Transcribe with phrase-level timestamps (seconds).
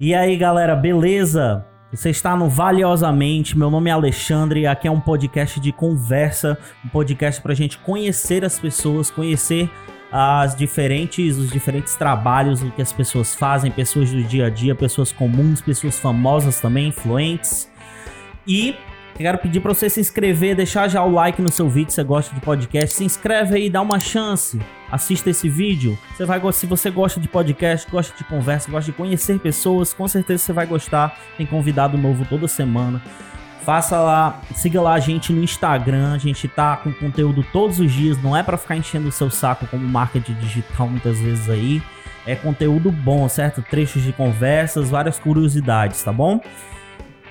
[0.00, 1.64] E aí, galera, beleza?
[1.92, 3.56] Você está no Valiosamente.
[3.56, 7.54] Meu nome é Alexandre e aqui é um podcast de conversa, um podcast para a
[7.54, 9.70] gente conhecer as pessoas, conhecer
[10.10, 15.12] as diferentes, os diferentes trabalhos que as pessoas fazem, pessoas do dia a dia, pessoas
[15.12, 17.70] comuns, pessoas famosas também, influentes.
[18.48, 18.74] E
[19.22, 22.04] quero pedir para você se inscrever, deixar já o like no seu vídeo se você
[22.04, 22.96] gosta de podcast.
[22.96, 24.60] Se inscreve aí, dá uma chance.
[24.90, 25.98] Assista esse vídeo.
[26.16, 30.06] Você vai se você gosta de podcast, gosta de conversa, gosta de conhecer pessoas, com
[30.08, 31.18] certeza você vai gostar.
[31.36, 33.00] Tem convidado novo toda semana.
[33.64, 37.90] Faça lá, siga lá a gente no Instagram, a gente tá com conteúdo todos os
[37.90, 41.82] dias, não é para ficar enchendo o seu saco como marketing digital muitas vezes aí.
[42.26, 43.62] É conteúdo bom, certo?
[43.62, 46.40] Trechos de conversas, várias curiosidades, tá bom?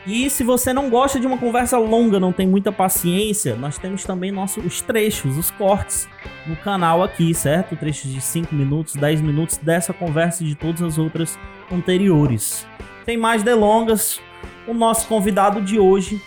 [0.05, 4.03] E se você não gosta de uma conversa longa, não tem muita paciência, nós temos
[4.03, 6.09] também nossos os trechos, os cortes
[6.45, 7.77] no canal aqui, certo?
[7.77, 11.39] Trechos de 5 minutos, 10 minutos dessa conversa e de todas as outras
[11.71, 12.67] anteriores.
[13.05, 14.19] Sem mais delongas,
[14.67, 16.21] o nosso convidado de hoje,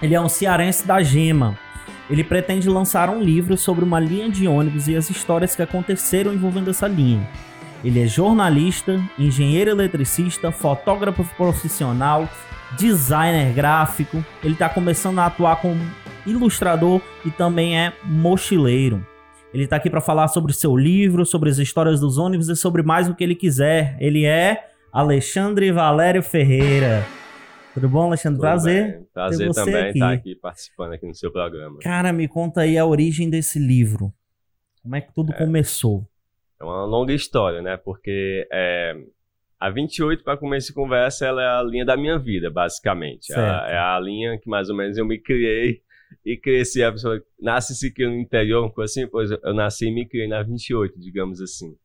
[0.00, 1.58] ele é um cearense da Gema.
[2.08, 6.32] Ele pretende lançar um livro sobre uma linha de ônibus e as histórias que aconteceram
[6.32, 7.28] envolvendo essa linha.
[7.84, 12.28] Ele é jornalista, engenheiro eletricista, fotógrafo profissional,
[12.78, 15.80] designer gráfico, ele está começando a atuar como
[16.26, 19.04] ilustrador e também é mochileiro.
[19.52, 22.82] Ele está aqui para falar sobre seu livro, sobre as histórias dos ônibus e sobre
[22.82, 23.96] mais o que ele quiser.
[24.00, 27.04] Ele é Alexandre Valério Ferreira.
[27.74, 28.36] Tudo bom, Alexandre?
[28.36, 28.92] Tudo Prazer.
[28.92, 29.06] Bem.
[29.12, 29.90] Prazer também aqui.
[29.90, 31.78] estar aqui participando aqui no seu programa.
[31.80, 34.12] Cara, me conta aí a origem desse livro.
[34.82, 36.06] Como é que tudo é, começou?
[36.60, 37.76] É uma longa história, né?
[37.76, 38.96] Porque é,
[39.62, 43.32] a 28, para começo de conversa, ela é a linha da minha vida, basicamente.
[43.32, 45.82] É, é a linha que mais ou menos eu me criei
[46.26, 46.82] e cresci.
[46.82, 50.04] A pessoa nasce se criando no interior, uma coisa assim, pois eu nasci e me
[50.04, 51.76] criei na 28, digamos assim.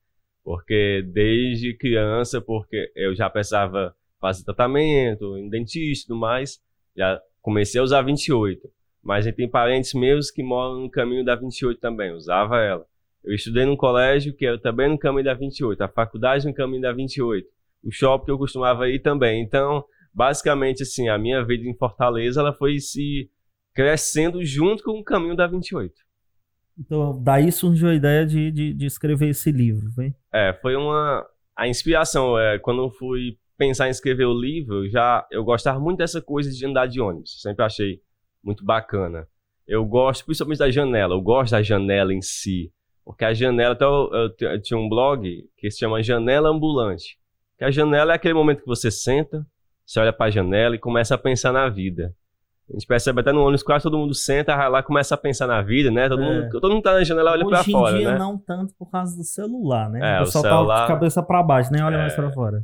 [0.43, 6.59] Porque desde criança, porque eu já precisava fazer tratamento, em dentista e tudo mais,
[6.95, 8.67] já comecei a usar 28.
[9.03, 12.87] Mas a gente tem parentes meus que moram no caminho da 28 também, usava ela.
[13.23, 16.81] Eu estudei num colégio que era também no caminho da 28, a faculdade no caminho
[16.81, 19.41] da 28 o shopping que eu costumava ir também.
[19.41, 19.83] Então,
[20.13, 23.29] basicamente, assim, a minha vida em Fortaleza, ela foi se
[23.73, 25.93] crescendo junto com o caminho da 28.
[26.79, 30.13] Então, daí surgiu a ideia de, de, de escrever esse livro, foi?
[30.33, 31.25] É, foi uma...
[31.55, 35.97] A inspiração, é, quando eu fui pensar em escrever o livro, já eu gostava muito
[35.97, 37.41] dessa coisa de andar de ônibus.
[37.41, 37.99] Sempre achei
[38.43, 39.27] muito bacana.
[39.67, 42.71] Eu gosto principalmente da janela, eu gosto da janela em si.
[43.03, 47.17] Porque a janela, até eu, eu, eu tinha um blog que se chama Janela Ambulante.
[47.57, 49.45] Que a janela é aquele momento que você senta,
[49.85, 52.13] você olha para a janela e começa a pensar na vida.
[52.69, 55.47] A gente percebe até no ônibus, quase todo mundo senta, vai lá começa a pensar
[55.47, 56.09] na vida, né?
[56.09, 56.25] Todo, é.
[56.25, 58.19] mundo, todo mundo tá na janela olha para fora, Hoje em dia né?
[58.19, 60.17] não tanto por causa do celular, né?
[60.17, 60.75] É, o pessoal o celular...
[60.75, 61.99] tá de cabeça para baixo, nem olha é.
[61.99, 62.61] mais para fora.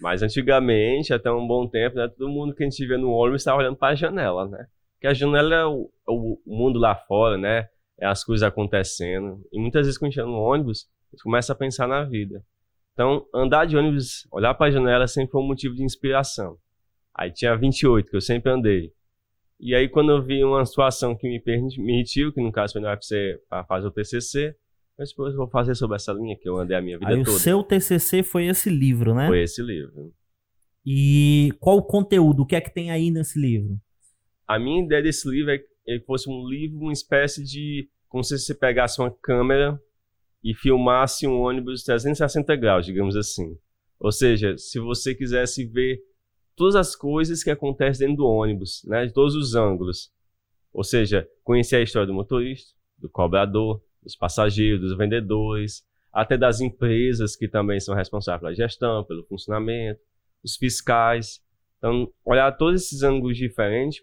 [0.00, 2.08] Mas antigamente, até um bom tempo, né?
[2.08, 4.66] Todo mundo que a gente vê no ônibus estava olhando para a janela, né?
[4.94, 7.68] Porque a janela é o, é o, mundo lá fora, né?
[7.98, 9.40] É as coisas acontecendo.
[9.52, 12.42] E muitas vezes quando a gente no ônibus, a gente começa a pensar na vida.
[12.96, 16.56] Então, andar de ônibus, olhar para a janela sempre foi um motivo de inspiração.
[17.14, 18.90] Aí tinha 28, que eu sempre andei.
[19.60, 22.88] E aí, quando eu vi uma situação que me permitiu, que no caso foi no
[22.88, 24.56] UFC para fazer o TCC,
[24.98, 27.36] eu depois vou fazer sobre essa linha que eu andei a minha vida aí toda.
[27.36, 29.26] o seu TCC foi esse livro, né?
[29.26, 30.10] Foi esse livro.
[30.84, 32.44] E qual o conteúdo?
[32.44, 33.78] O que é que tem aí nesse livro?
[34.48, 37.90] A minha ideia desse livro é que ele fosse um livro, uma espécie de.
[38.08, 39.78] Como se você pegasse uma câmera
[40.46, 43.58] e filmasse um ônibus 360 graus, digamos assim.
[43.98, 45.98] Ou seja, se você quisesse ver
[46.54, 50.08] todas as coisas que acontecem dentro do ônibus, né, de todos os ângulos.
[50.72, 56.60] Ou seja, conhecer a história do motorista, do cobrador, dos passageiros, dos vendedores, até das
[56.60, 60.00] empresas que também são responsáveis pela gestão, pelo funcionamento,
[60.44, 61.42] os fiscais.
[61.78, 64.00] Então, olhar todos esses ângulos diferentes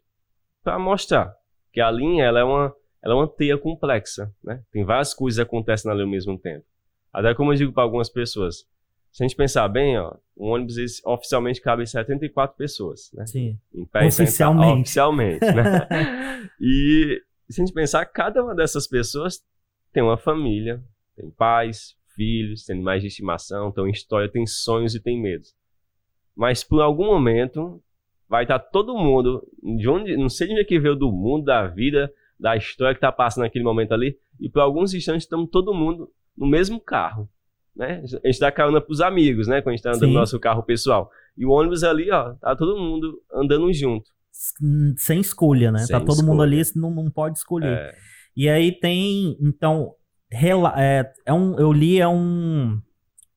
[0.62, 1.34] para mostrar
[1.72, 4.64] que a linha ela é uma ela é uma teia complexa, né?
[4.72, 6.66] Tem várias coisas que acontecem ali ao mesmo tempo.
[7.12, 8.66] Até como eu digo para algumas pessoas,
[9.12, 13.26] se a gente pensar bem, ó, um ônibus oficialmente cabe 74 pessoas, né?
[13.28, 13.60] Sim.
[13.92, 14.82] Pé oficialmente.
[14.82, 16.50] oficialmente, né?
[16.60, 19.44] e se a gente pensar, cada uma dessas pessoas
[19.92, 20.82] tem uma família,
[21.16, 25.54] tem pais, filhos, tem animais de estimação, tem história, tem sonhos e tem medos.
[26.36, 27.84] Mas por algum momento
[28.28, 31.46] vai estar todo mundo, de onde, não sei de onde é que veio do mundo,
[31.46, 32.12] da vida,
[32.44, 36.12] da história que está passando naquele momento ali, e por alguns instantes estamos todo mundo
[36.38, 37.30] no mesmo carro.
[37.74, 38.04] Né?
[38.22, 39.62] A gente dá carona para os amigos, né?
[39.62, 41.10] Quando a gente está andando no nosso carro pessoal.
[41.38, 44.12] E o ônibus ali, ó, tá todo mundo andando junto.
[44.98, 45.80] Sem escolha, né?
[45.80, 46.32] Sem tá todo escolha.
[46.32, 47.78] mundo ali, não, não pode escolher.
[47.78, 47.96] É.
[48.36, 49.94] E aí tem, então,
[50.30, 52.78] é, é um, eu li é um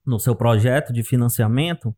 [0.05, 1.95] no seu projeto de financiamento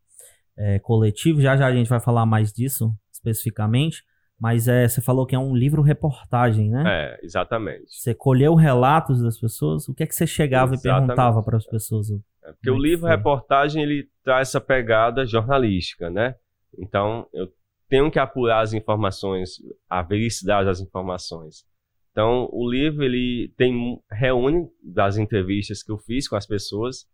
[0.58, 1.40] é, coletivo.
[1.40, 4.04] Já já a gente vai falar mais disso especificamente.
[4.40, 6.84] Mas é, você falou que é um livro-reportagem, né?
[6.86, 7.86] É, exatamente.
[7.88, 9.88] Você colheu relatos das pessoas.
[9.88, 11.02] O que é que você chegava exatamente.
[11.02, 12.10] e perguntava para as pessoas?
[12.10, 16.36] É porque o livro-reportagem ele traz essa pegada jornalística, né?
[16.78, 17.48] Então eu
[17.88, 19.56] tenho que apurar as informações,
[19.88, 21.64] a vericidade das informações.
[22.12, 27.06] Então o livro ele tem reúne das entrevistas que eu fiz com as pessoas,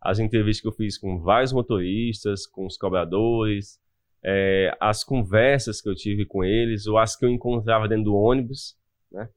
[0.00, 3.80] as entrevistas que eu fiz com vários motoristas, com os cobradores,
[4.24, 8.16] é, as conversas que eu tive com eles ou as que eu encontrava dentro do
[8.16, 8.76] ônibus,
[9.10, 9.28] né?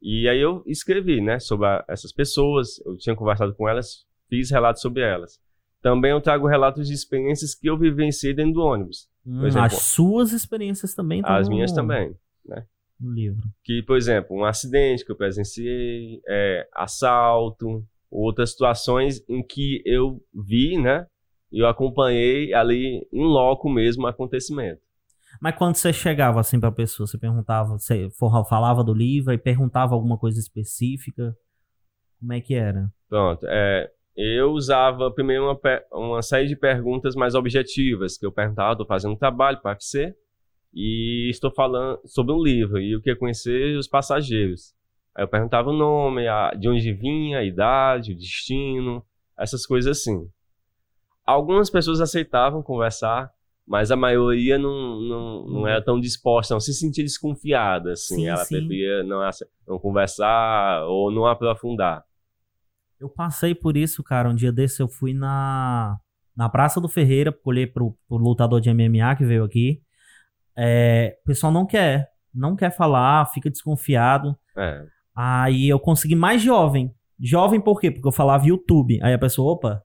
[0.00, 4.50] E aí eu escrevi, né, sobre a, essas pessoas, eu tinha conversado com elas, fiz
[4.50, 5.40] relatos sobre elas.
[5.82, 9.08] Também eu trago relatos de experiências que eu vivenciei dentro do ônibus.
[9.26, 11.20] Hum, exemplo, as suas experiências também?
[11.24, 12.14] As minhas também,
[12.44, 12.64] né?
[12.98, 13.42] No livro.
[13.62, 20.20] Que, por exemplo, um acidente que eu presenciei, é, assalto, outras situações em que eu
[20.34, 21.06] vi, né,
[21.52, 24.80] eu acompanhei ali em loco mesmo o acontecimento.
[25.40, 28.08] Mas quando você chegava assim para a pessoa, você perguntava, você
[28.48, 31.34] falava do livro e perguntava alguma coisa específica?
[32.18, 32.90] Como é que era?
[33.08, 35.58] Pronto, é, eu usava primeiro uma,
[35.92, 40.14] uma série de perguntas mais objetivas, que eu perguntava, estou fazendo um trabalho para UFC
[40.74, 44.74] e estou falando sobre um livro e eu queria conhecer os passageiros.
[45.16, 49.04] Aí eu perguntava o nome, a, de onde vinha, a idade, o destino,
[49.38, 50.28] essas coisas assim.
[51.28, 53.30] Algumas pessoas aceitavam conversar,
[53.66, 58.14] mas a maioria não, não, não era tão disposta, não se sentia desconfiada, assim.
[58.14, 58.56] Sim, ela sim.
[58.56, 59.20] preferia não,
[59.66, 62.02] não conversar ou não aprofundar.
[62.98, 64.30] Eu passei por isso, cara.
[64.30, 65.98] Um dia desse eu fui na,
[66.34, 69.82] na Praça do Ferreira, colher pro, pro lutador de MMA que veio aqui.
[70.56, 74.34] É, o pessoal não quer, não quer falar, fica desconfiado.
[74.56, 74.82] É.
[75.14, 76.90] Aí eu consegui mais jovem.
[77.20, 77.90] Jovem por quê?
[77.90, 78.98] Porque eu falava YouTube.
[79.02, 79.84] Aí a pessoa, opa,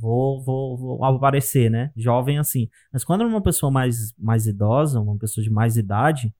[0.00, 1.92] vou, vou, vou aparecer, né?
[1.96, 2.68] Jovem assim.
[2.92, 6.34] Mas quando é uma pessoa mais, mais idosa, uma pessoa de mais idade,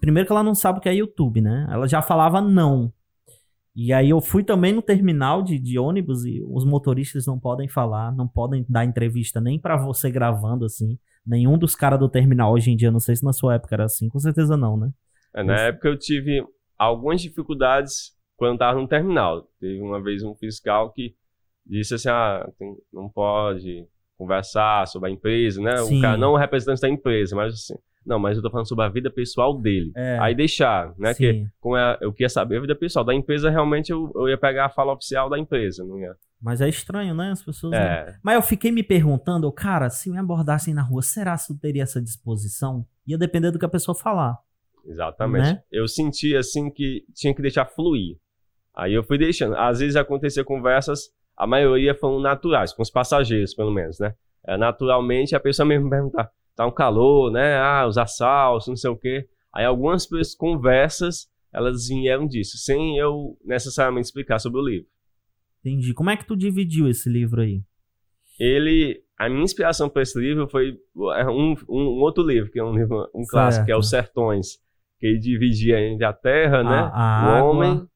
[0.00, 1.66] primeiro que ela não sabe o que é YouTube, né?
[1.70, 2.92] Ela já falava não.
[3.76, 7.68] E aí eu fui também no terminal de, de ônibus e os motoristas não podem
[7.68, 10.98] falar, não podem dar entrevista nem para você gravando assim.
[11.26, 13.84] Nenhum dos caras do terminal hoje em dia, não sei se na sua época era
[13.84, 14.90] assim, com certeza não, né?
[15.34, 15.62] É, na Mas...
[15.62, 16.44] época eu tive
[16.78, 19.48] algumas dificuldades quando estava no terminal.
[19.58, 21.16] Teve uma vez um fiscal que
[21.66, 25.76] disse assim, ah, tem, não pode conversar sobre a empresa, né?
[25.78, 25.98] Sim.
[25.98, 27.74] O cara não é representante da empresa, mas assim,
[28.04, 29.92] não, mas eu tô falando sobre a vida pessoal dele.
[29.96, 30.18] É.
[30.20, 31.14] Aí deixar, né?
[31.14, 31.22] Sim.
[31.22, 34.38] Que como é, eu queria saber a vida pessoal da empresa, realmente eu, eu ia
[34.38, 36.14] pegar a fala oficial da empresa, não ia.
[36.40, 37.30] Mas é estranho, né?
[37.30, 37.72] As pessoas.
[37.72, 38.06] É.
[38.06, 38.14] Não...
[38.22, 41.82] Mas eu fiquei me perguntando, cara, se me abordassem na rua, será que eu teria
[41.82, 42.86] essa disposição?
[43.06, 44.38] Ia depender do que a pessoa falar.
[44.84, 45.54] Exatamente.
[45.54, 45.62] Né?
[45.72, 48.18] Eu senti assim que tinha que deixar fluir.
[48.76, 49.56] Aí eu fui deixando.
[49.56, 54.14] Às vezes acontecia conversas a maioria foram naturais, com os passageiros, pelo menos, né?
[54.46, 57.56] É, naturalmente, a pessoa mesmo perguntar, tá um calor, né?
[57.58, 59.26] Ah, os assaltos, não sei o quê.
[59.52, 64.86] Aí algumas conversas, elas vieram disso, sem eu necessariamente explicar sobre o livro.
[65.60, 65.94] Entendi.
[65.94, 67.62] Como é que tu dividiu esse livro aí?
[68.38, 70.76] Ele, a minha inspiração para esse livro foi
[71.16, 74.58] é um, um, outro livro, que é um livro, um clássico, que é Os Sertões,
[74.98, 76.90] que ele dividia entre a terra, né?
[76.92, 77.88] A, o homem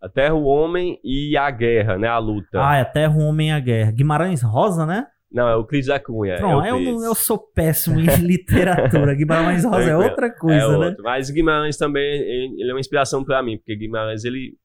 [0.00, 2.08] a Terra, o Homem e a Guerra, né?
[2.08, 2.58] A luta.
[2.58, 3.92] Ah, é a Terra, o Homem e a Guerra.
[3.92, 5.06] Guimarães Rosa, né?
[5.30, 6.36] Não, é o Cris da Cunha.
[6.36, 9.14] Pronto, é eu, eu, sou péssimo em literatura.
[9.14, 10.96] Guimarães Rosa é outra coisa, é né?
[11.00, 14.56] Mas Guimarães também, ele é uma inspiração para mim, porque Guimarães, ele,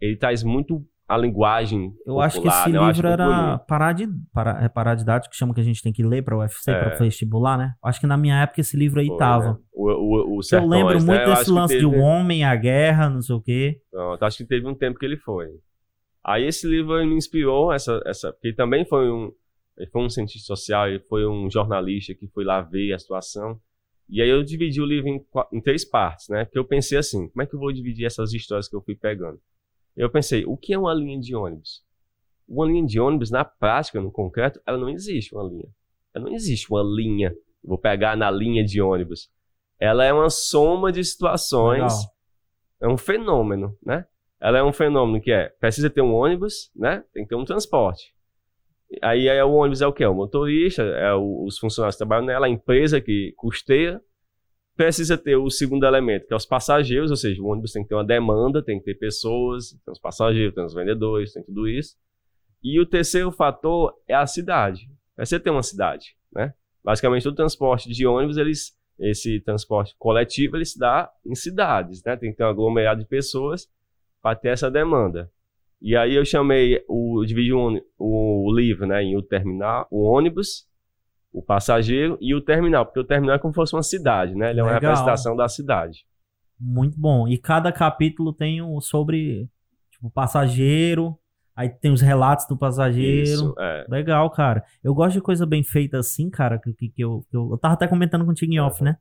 [0.00, 1.92] ele traz muito a linguagem.
[2.06, 2.86] Eu popular, acho que esse né?
[2.86, 6.22] livro era parar de, para, é parar que chama que a gente tem que ler
[6.22, 6.74] para o UFC, é.
[6.74, 7.74] para vestibular, né?
[7.84, 9.52] Acho que na minha época esse livro aí Foi, tava.
[9.52, 9.56] Né?
[9.72, 11.34] O, o, o Sertões, Eu lembro muito né?
[11.34, 11.86] desse lance teve...
[11.86, 13.78] de o homem, a guerra, não sei o quê.
[13.90, 15.48] Pronto, acho que teve um tempo que ele foi.
[16.24, 19.30] Aí esse livro me inspirou, essa, essa, porque também foi um,
[19.76, 23.60] ele foi um cientista social, ele foi um jornalista que foi lá ver a situação.
[24.08, 26.44] E aí eu dividi o livro em, em três partes, né?
[26.44, 28.94] Porque eu pensei assim, como é que eu vou dividir essas histórias que eu fui
[28.94, 29.38] pegando?
[29.96, 31.82] Eu pensei, o que é uma linha de ônibus?
[32.48, 35.68] Uma linha de ônibus, na prática, no concreto, ela não existe uma linha.
[36.14, 37.34] Ela não existe uma linha.
[37.62, 39.30] Vou pegar na linha de ônibus.
[39.78, 41.92] Ela é uma soma de situações.
[41.92, 42.12] Legal.
[42.80, 44.06] É um fenômeno, né?
[44.40, 47.04] Ela é um fenômeno que é, precisa ter um ônibus, né?
[47.12, 48.12] Tem que ter um transporte.
[49.00, 50.04] Aí, aí o ônibus é o quê?
[50.04, 54.02] O motorista, é o, os funcionários que trabalham nela, a empresa que custeia,
[54.76, 57.88] precisa ter o segundo elemento, que é os passageiros, ou seja, o ônibus tem que
[57.88, 61.68] ter uma demanda, tem que ter pessoas, tem os passageiros, tem os vendedores, tem tudo
[61.68, 61.96] isso.
[62.62, 64.88] E o terceiro fator é a cidade.
[65.16, 66.54] Precisa ter uma cidade, né?
[66.82, 72.16] Basicamente, todo transporte de ônibus, eles, esse transporte coletivo, ele se dá em cidades, né?
[72.16, 73.68] Tem que ter um aglomerado de pessoas
[74.22, 75.30] para ter essa demanda.
[75.80, 80.64] E aí eu chamei, o, dividi o, o livro né, em o terminal, o ônibus,
[81.32, 84.50] o passageiro e o terminal, porque o terminal é como se fosse uma cidade, né?
[84.50, 84.90] Ele é uma Legal.
[84.90, 86.04] representação da cidade.
[86.60, 87.26] Muito bom.
[87.26, 89.48] E cada capítulo tem um sobre
[89.90, 91.18] tipo passageiro,
[91.56, 93.22] aí tem os relatos do passageiro.
[93.22, 93.86] Isso, é.
[93.88, 94.62] Legal, cara.
[94.84, 97.74] Eu gosto de coisa bem feita assim, cara, que, que, eu, que eu, eu tava
[97.74, 98.96] até comentando contigo em off, né?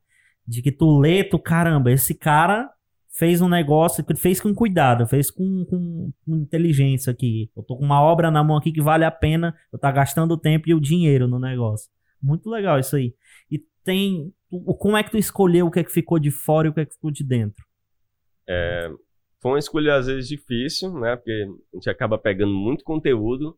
[0.47, 2.69] De que tu lê, tu, caramba, esse cara
[3.13, 7.51] fez um negócio, fez com cuidado, fez com, com, com inteligência aqui.
[7.55, 10.31] Eu tô com uma obra na mão aqui que vale a pena, eu tá gastando
[10.31, 11.89] o tempo e o dinheiro no negócio.
[12.21, 13.13] Muito legal isso aí.
[13.49, 16.67] E tem, o- como é que tu escolheu o que é que ficou de fora
[16.67, 17.63] e o que é que ficou de dentro?
[19.41, 21.15] Foi uma escolha às vezes difícil, né?
[21.15, 21.31] Porque
[21.73, 23.57] a gente acaba pegando muito conteúdo,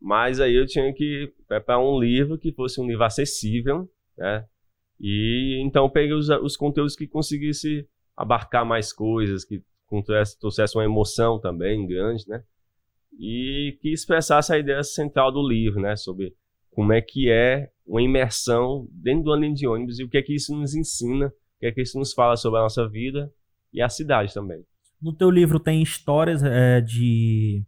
[0.00, 4.44] mas aí eu tinha que preparar um livro que fosse um livro acessível, né?
[5.00, 7.86] E então eu peguei os, os conteúdos que conseguisse
[8.16, 12.42] abarcar mais coisas, que trouxesse, trouxesse uma emoção também grande, né?
[13.18, 15.94] E que expressasse a ideia central do livro, né?
[15.96, 16.34] Sobre
[16.78, 20.22] como é que é uma imersão dentro do linha de ônibus e o que é
[20.22, 23.28] que isso nos ensina, o que é que isso nos fala sobre a nossa vida
[23.72, 24.64] e a cidade também.
[25.02, 27.64] No teu livro tem histórias é, de,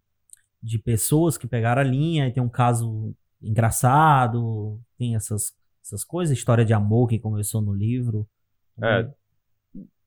[0.62, 3.12] de pessoas que pegaram a linha e tem um caso
[3.42, 8.28] engraçado, tem essas, essas coisas, história de amor que começou no livro.
[8.80, 9.10] É,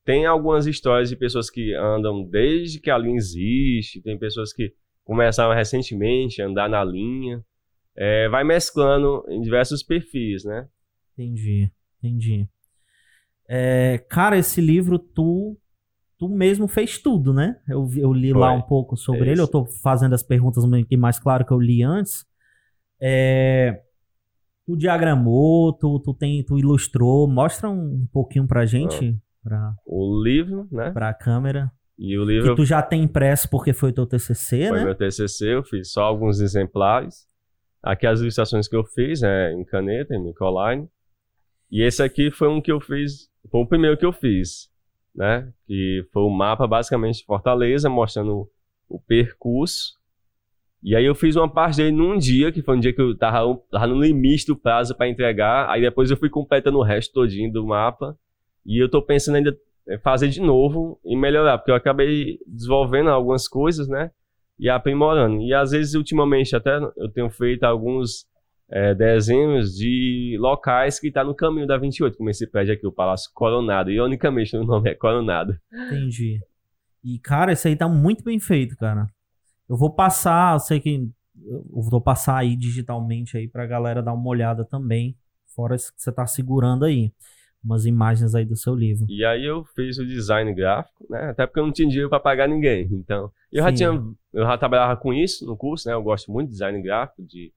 [0.05, 4.73] tem algumas histórias de pessoas que andam desde que a linha existe, tem pessoas que
[5.03, 7.43] começaram recentemente a andar na linha.
[7.95, 10.67] É, vai mesclando em diversos perfis, né?
[11.13, 11.71] Entendi,
[12.01, 12.47] entendi.
[13.47, 15.57] É, cara, esse livro tu
[16.17, 17.57] tu mesmo fez tudo, né?
[17.67, 18.57] Eu, eu li lá Foi.
[18.57, 21.59] um pouco sobre É ele, eu tô fazendo as perguntas que mais claro que eu
[21.59, 22.25] li antes.
[23.01, 23.81] É,
[24.65, 30.67] tu diagramou, tu, tu, tem, tu ilustrou, mostra um pouquinho pra gente, pra, O livro,
[30.71, 30.91] né?
[30.91, 31.69] pra câmera.
[31.97, 34.85] E o Que livro tu já tem impresso porque foi teu TCC, foi né?
[34.85, 37.27] meu TCC, eu fiz só alguns exemplares.
[37.83, 40.87] Aqui as ilustrações que eu fiz é em caneta, em microline.
[41.69, 44.69] E esse aqui foi um que eu fiz, foi o primeiro que eu fiz,
[45.13, 45.51] né?
[45.67, 48.49] Que foi o mapa basicamente de Fortaleza, mostrando
[48.87, 49.95] o percurso.
[50.81, 53.17] E aí eu fiz uma parte dele num dia, que foi um dia que eu
[53.17, 55.69] tava, no limite do prazo para entregar.
[55.69, 58.17] Aí depois eu fui completando o resto todinho do mapa.
[58.65, 59.57] E eu tô pensando ainda
[60.01, 64.11] fazer de novo e melhorar, porque eu acabei desenvolvendo algumas coisas, né?
[64.63, 65.41] E aprimorando.
[65.41, 68.25] E às vezes, ultimamente, até eu tenho feito alguns
[68.71, 72.91] é, desenhos de locais que tá no caminho da 28, como esse prédio aqui, o
[72.91, 73.91] Palácio Coronado.
[73.91, 75.59] Ironicamente, o nome é Coronado.
[75.69, 76.39] Entendi.
[77.03, 79.05] E, cara, esse aí tá muito bem feito, cara.
[79.67, 81.09] Eu vou passar, eu sei que
[81.45, 85.13] eu vou passar aí digitalmente aí pra galera dar uma olhada também.
[85.53, 87.11] Fora isso que você tá segurando aí.
[87.61, 89.05] Umas imagens aí do seu livro.
[89.09, 91.31] E aí eu fiz o design gráfico, né?
[91.31, 92.87] Até porque eu não tinha dinheiro para pagar ninguém.
[92.91, 93.75] Então, eu já Sim.
[93.75, 93.89] tinha,
[94.33, 95.93] eu já trabalhava com isso no curso, né?
[95.93, 97.53] Eu gosto muito de design gráfico, de,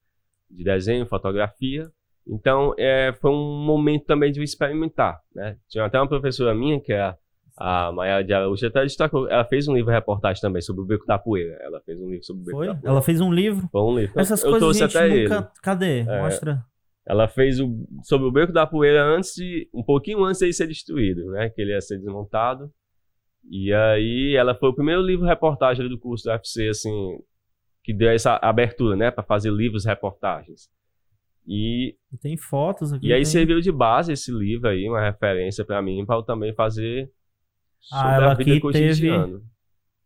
[0.49, 1.91] de desenho, fotografia.
[2.25, 5.57] Então, é, foi um momento também de eu experimentar, né?
[5.67, 7.15] Tinha até uma professora minha, que é
[7.57, 11.05] a, Maia de Araújo, até destacou, ela fez um livro reportagem também sobre o Beco
[11.07, 11.57] da Poeira.
[11.61, 12.67] Ela fez um livro sobre o Beco Foi?
[12.67, 12.89] da Poeira.
[12.89, 13.67] Ela fez um livro.
[13.71, 14.19] Foi um livro.
[14.19, 15.35] Essas eu coisas trouxe a gente até nunca.
[15.35, 15.61] ele.
[15.63, 15.99] Cadê?
[16.01, 16.21] É.
[16.21, 16.63] Mostra.
[17.07, 20.53] Ela fez o, sobre o Beco da Poeira antes de, um pouquinho antes de ele
[20.53, 21.49] ser destruído, né?
[21.49, 22.69] Que ele ia ser desmontado.
[23.49, 27.17] E aí ela foi o primeiro livro reportagem do curso do UFC, assim,
[27.83, 29.09] que deu essa abertura, né?
[29.09, 30.69] Para fazer livros reportagens.
[31.47, 33.07] E, tem fotos aqui.
[33.07, 33.25] e aí tem...
[33.25, 37.09] serviu de base esse livro aí, uma referência para mim, para eu também fazer
[37.89, 39.41] Ah, sobre ela a vida cotidiana.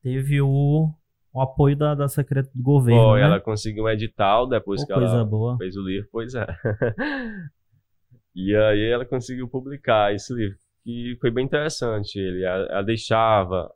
[0.03, 0.93] Teve o,
[1.33, 3.01] o apoio da, da Secretaria do Governo.
[3.01, 3.25] Foi, né?
[3.25, 5.57] ela conseguiu um edital depois Pô, que ela boa.
[5.57, 6.45] fez o livro, pois é.
[8.35, 12.17] e aí ela conseguiu publicar esse livro, que foi bem interessante.
[12.17, 13.71] Ele, ela, ela deixava,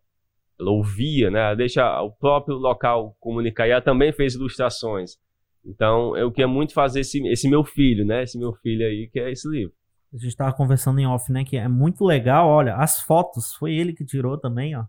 [0.59, 1.39] ela ouvia, né?
[1.39, 3.67] Ela deixa o próprio local comunicar.
[3.67, 5.17] E ela também fez ilustrações.
[5.65, 8.23] Então, eu queria muito fazer esse, esse meu filho, né?
[8.23, 9.73] Esse meu filho aí, que é esse livro.
[10.13, 11.43] A gente tava conversando em off, né?
[11.43, 12.47] Que é muito legal.
[12.47, 14.85] Olha, as fotos, foi ele que tirou também, ó.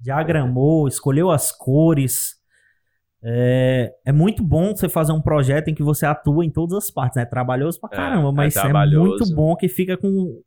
[0.00, 2.36] Diagramou, escolheu as cores.
[3.22, 6.90] É, é muito bom você fazer um projeto em que você atua em todas as
[6.90, 7.22] partes, né?
[7.22, 10.40] É trabalhoso pra É, caramba, é mas é, muito bom que fica com.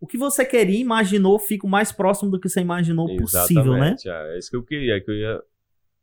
[0.00, 3.92] O que você queria, imaginou, fica o mais próximo do que você imaginou possível, né?
[3.92, 5.00] Exatamente, é, isso que eu queria.
[5.00, 5.40] Que eu ia,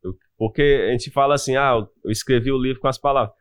[0.04, 1.74] eu- porque a gente fala assim, ah,
[2.04, 3.34] eu- escrevi o livro com as palavras.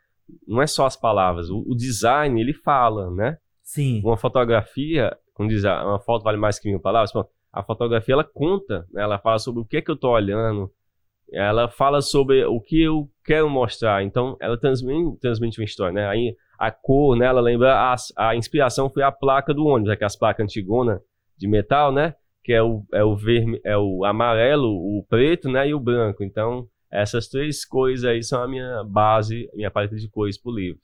[0.46, 3.38] Não é só as palavras, o, o design, ele fala, né?
[3.62, 4.00] Sim.
[4.04, 7.12] uma fotografia, como diz, uma foto vale mais que mil palavras,
[7.52, 9.02] a fotografia ela conta, né?
[9.02, 10.70] ela fala sobre o que é que eu estou olhando,
[11.32, 16.06] ela fala sobre o que eu quero mostrar, então ela transmite, transmite uma história, né?
[16.06, 17.26] Aí a cor, né?
[17.26, 21.00] Ela lembra a, a inspiração foi a placa do ônibus, aquelas placas antigona
[21.36, 22.14] de metal, né?
[22.42, 25.68] Que é o é o verme, é o amarelo, o preto, né?
[25.68, 26.22] E o branco.
[26.22, 30.80] Então essas três cores aí são a minha base, minha paleta de cores pro livro.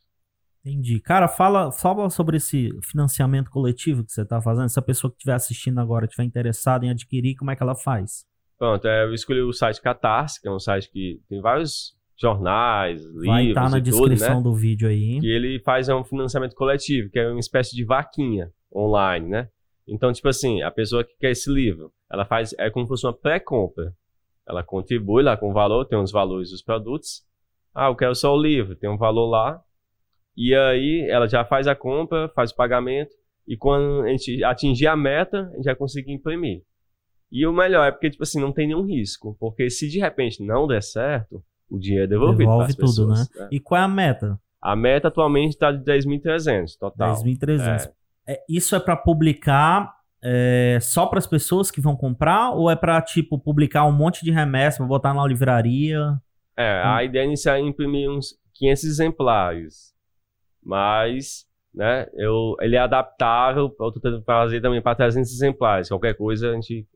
[0.65, 1.01] Entendi.
[1.01, 4.69] Cara, fala, fala sobre esse financiamento coletivo que você tá fazendo.
[4.69, 7.75] Se a pessoa que estiver assistindo agora estiver interessada em adquirir, como é que ela
[7.75, 8.25] faz?
[8.57, 13.05] Pronto, é, eu escolhi o site Catarse, que é um site que tem vários jornais,
[13.05, 14.43] Vai livros estar na e descrição tudo, né?
[14.43, 15.19] do vídeo aí.
[15.23, 19.49] E ele faz um financiamento coletivo, que é uma espécie de vaquinha online, né?
[19.87, 23.07] Então, tipo assim, a pessoa que quer esse livro, ela faz, é como se fosse
[23.07, 23.93] uma pré-compra.
[24.49, 27.23] Ela contribui lá com o valor, tem os valores dos produtos.
[27.75, 29.61] Ah, eu quero só o livro, tem um valor lá.
[30.37, 33.15] E aí ela já faz a compra, faz o pagamento.
[33.47, 36.63] E quando a gente atingir a meta, a gente vai conseguir imprimir.
[37.31, 39.37] E o melhor é porque, tipo assim, não tem nenhum risco.
[39.41, 43.15] Porque se de repente não der certo, o dinheiro é devolvido Devolve tudo, né?
[43.15, 43.49] pessoas, né?
[43.51, 44.39] E qual é a meta?
[44.61, 47.15] A meta atualmente está de 10.300 total.
[47.15, 47.87] 10.300.
[48.27, 48.35] É.
[48.35, 52.77] É, isso é pra publicar é, só para as pessoas que vão comprar ou é
[52.77, 56.21] pra, tipo, publicar um monte de remessa pra botar na livraria?
[56.57, 56.95] É, Hum.
[56.95, 59.93] a ideia inicial é imprimir uns 500 exemplares.
[60.63, 65.89] Mas, né, eu, ele é adaptável, eu tô tentando fazer também para 300 exemplares.
[65.89, 66.87] Qualquer coisa a gente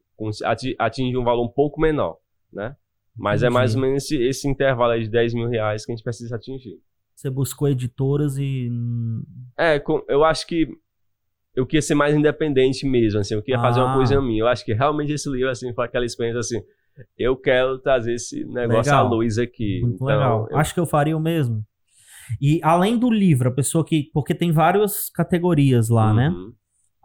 [0.78, 2.18] atinge um valor um pouco menor,
[2.52, 2.76] né?
[3.18, 3.54] Mas é Entendi.
[3.54, 6.36] mais ou menos esse, esse intervalo aí de 10 mil reais que a gente precisa
[6.36, 6.76] atingir.
[7.14, 8.68] Você buscou editoras e.
[9.58, 10.68] É, com- eu acho que
[11.54, 13.96] eu queria ser mais independente mesmo, assim, eu queria fazer uma Ah.
[13.96, 14.42] coisa minha.
[14.42, 16.60] Eu acho que realmente esse livro, assim, foi aquela experiência assim,
[17.16, 19.06] eu quero trazer esse negócio Legal.
[19.06, 19.80] à luz aqui.
[19.80, 20.48] Muito então, legal.
[20.50, 21.64] eu- Acho que eu faria o mesmo.
[22.40, 24.10] E além do livro, a pessoa que.
[24.12, 26.30] Porque tem várias categorias lá, né?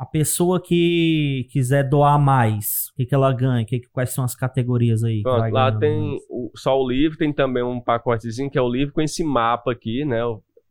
[0.02, 3.64] A pessoa que quiser doar mais, o que, que ela ganha?
[3.64, 5.22] Que, quais são as categorias aí?
[5.22, 8.94] Pronto, lá tem o- só o livro, tem também um pacotezinho que é o livro
[8.96, 10.20] com esse mapa aqui, né?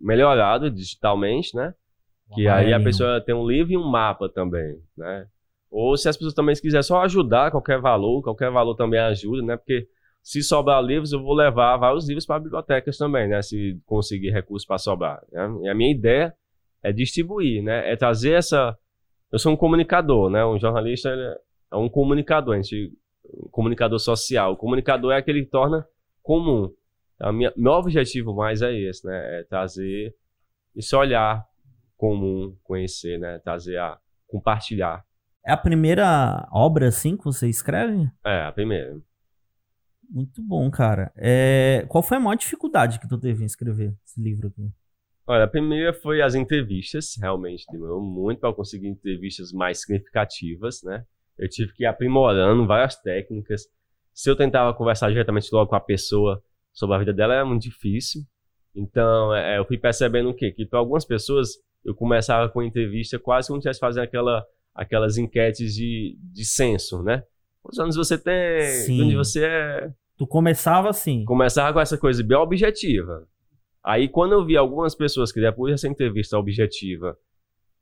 [0.01, 1.73] Melhorado digitalmente, né?
[2.35, 5.27] Que aí a pessoa tem um livro e um mapa também, né?
[5.71, 9.57] Ou se as pessoas também quiserem só ajudar, qualquer valor, qualquer valor também ajuda, né?
[9.57, 9.87] Porque
[10.23, 13.41] se sobrar livros, eu vou levar vários livros para bibliotecas também, né?
[13.43, 15.23] Se conseguir recursos para sobrar.
[15.31, 15.49] né?
[15.63, 16.35] E a minha ideia
[16.83, 17.93] é distribuir, né?
[17.93, 18.77] É trazer essa.
[19.33, 20.45] Eu sou um comunicador, né?
[20.45, 21.09] Um jornalista
[21.73, 22.93] é um comunicador, a gente,
[23.25, 24.53] um comunicador social.
[24.53, 25.87] O comunicador é aquele que torna
[26.23, 26.71] comum.
[27.21, 29.41] A minha, meu objetivo mais é esse, né?
[29.41, 30.15] É trazer
[30.75, 31.47] esse olhar
[31.97, 33.39] comum, conhecer, né?
[33.39, 35.05] Trazer a compartilhar.
[35.47, 38.11] É a primeira obra assim que você escreve?
[38.25, 38.99] É, a primeira.
[40.09, 41.13] Muito bom, cara.
[41.17, 44.73] É, Qual foi a maior dificuldade que tu teve em escrever esse livro aqui?
[45.31, 51.05] Olha, a primeira foi as entrevistas, realmente demorou muito para conseguir entrevistas mais significativas, né?
[51.39, 53.63] Eu tive que ir aprimorando várias técnicas.
[54.13, 57.63] Se eu tentava conversar diretamente logo com a pessoa sobre a vida dela, era muito
[57.63, 58.23] difícil.
[58.75, 60.51] Então, é, eu fui percebendo o quê?
[60.51, 61.51] Que para algumas pessoas
[61.85, 66.45] eu começava com a entrevista quase como se estivesse fazendo aquela, aquelas enquetes de, de
[66.45, 67.23] censo, né?
[67.63, 68.63] Quantos anos você tem?
[68.85, 68.97] Sim.
[68.97, 69.93] De onde você é?
[70.19, 71.25] Tu começava assim.
[71.25, 73.29] Começava com essa coisa bem objetiva.
[73.85, 77.17] Aí, quando eu vi algumas pessoas que depois dessa entrevista objetiva,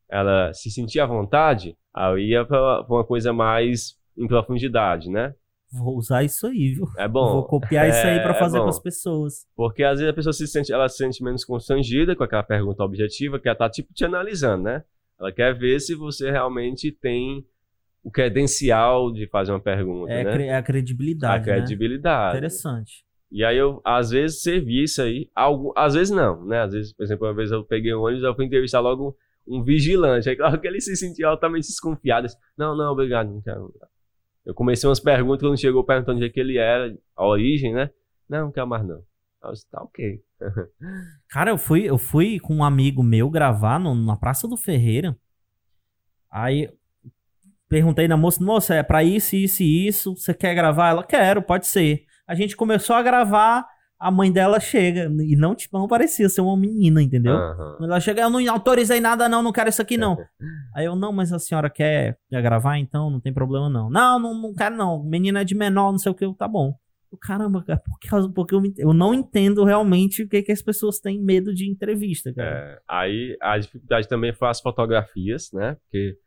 [0.08, 5.34] ela se sentia à vontade, aí eu ia pra uma coisa mais em profundidade, né?
[5.70, 6.86] Vou usar isso aí, viu?
[6.96, 7.30] É bom.
[7.32, 8.64] Vou copiar isso aí pra é fazer bom.
[8.64, 9.46] com as pessoas.
[9.54, 12.82] Porque às vezes a pessoa se sente, ela se sente menos constrangida com aquela pergunta
[12.82, 14.82] objetiva, que ela tá tipo te analisando, né?
[15.20, 17.44] Ela quer ver se você realmente tem
[18.02, 20.46] o credencial de fazer uma pergunta, É, né?
[20.46, 21.46] é a A credibilidade.
[21.46, 21.52] né?
[21.56, 22.36] credibilidade.
[22.36, 23.04] Interessante.
[23.30, 25.28] E aí eu, às vezes, servi isso aí.
[25.34, 26.62] Algo, às vezes não, né?
[26.62, 29.62] Às vezes, por exemplo, uma vez eu peguei um ônibus, eu fui entrevistar logo um
[29.62, 30.28] vigilante.
[30.30, 32.26] Aí claro que ele se sentia altamente desconfiado.
[32.26, 33.72] Disse, não, não, obrigado, não quero.
[34.46, 37.90] Eu comecei umas perguntas quando chegou perguntando onde é que ele era, a origem, né?
[38.28, 39.02] Não, não quero mais não.
[39.44, 40.20] Eu disse, tá ok.
[41.28, 45.14] Cara, eu fui, eu fui com um amigo meu gravar no- na Praça do Ferreira.
[46.30, 46.68] Aí
[47.68, 50.16] perguntei na moça, moça, é pra isso, isso e isso.
[50.16, 50.90] Você quer gravar?
[50.90, 52.04] Ela, quero, pode ser.
[52.28, 53.66] A gente começou a gravar,
[53.98, 55.10] a mãe dela chega.
[55.22, 57.34] E não, tipo, não parecia ser uma menina, entendeu?
[57.34, 57.78] Aham.
[57.80, 60.16] Ela chega, eu não autorizei nada, não, não quero isso aqui, não.
[60.76, 63.90] Aí eu, não, mas a senhora quer, gravar, então não tem problema, não.
[63.90, 65.02] Não, não, não quero, não.
[65.02, 66.74] Menina é de menor, não sei o que, tá bom.
[67.10, 70.60] Eu, Caramba, cara, por causa, porque eu, eu não entendo realmente o que, que as
[70.60, 72.50] pessoas têm medo de entrevista, cara.
[72.50, 75.76] É, aí a dificuldade também foi as fotografias, né?
[75.84, 76.18] Porque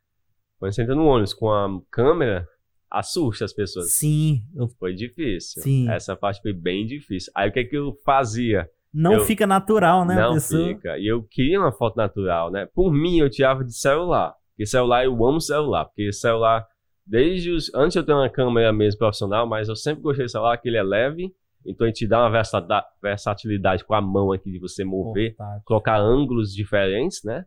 [0.59, 2.47] quando você entra no ônibus com a câmera,
[2.91, 3.93] assusta as pessoas.
[3.93, 4.41] Sim,
[4.77, 5.61] Foi difícil.
[5.63, 5.89] Sim.
[5.89, 7.31] Essa parte foi bem difícil.
[7.35, 8.69] Aí o que, é que eu fazia?
[8.93, 10.15] não Eu- fica natural, né?
[10.15, 10.97] não fica.
[10.97, 12.67] E eu queria uma foto natural, né?
[12.75, 14.33] Por mim, eu tirava de celular.
[14.49, 15.85] Porque celular, eu amo celular.
[15.85, 16.67] Porque celular,
[17.07, 17.73] desde os...
[17.73, 20.75] Antes eu tenho uma câmera mesmo profissional, mas eu sempre gostei de celular, que ele
[20.77, 21.33] é leve.
[21.65, 22.43] Então ele te dá uma
[23.01, 25.61] versatilidade com a mão aqui de você mover, Portátil.
[25.65, 27.45] colocar ângulos diferentes, né?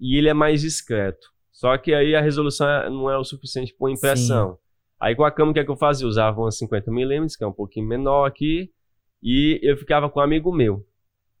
[0.00, 1.26] E ele é mais discreto.
[1.52, 4.58] Só que aí a resolução é- não é o suficiente por impressão.
[5.00, 6.04] Aí com a câmera, o que, é que eu fazia?
[6.04, 8.70] Eu usava uma 50mm, que é um pouquinho menor aqui,
[9.22, 10.86] e eu ficava com um amigo meu.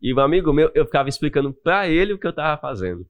[0.00, 3.06] E um amigo meu, eu ficava explicando pra ele o que eu tava fazendo.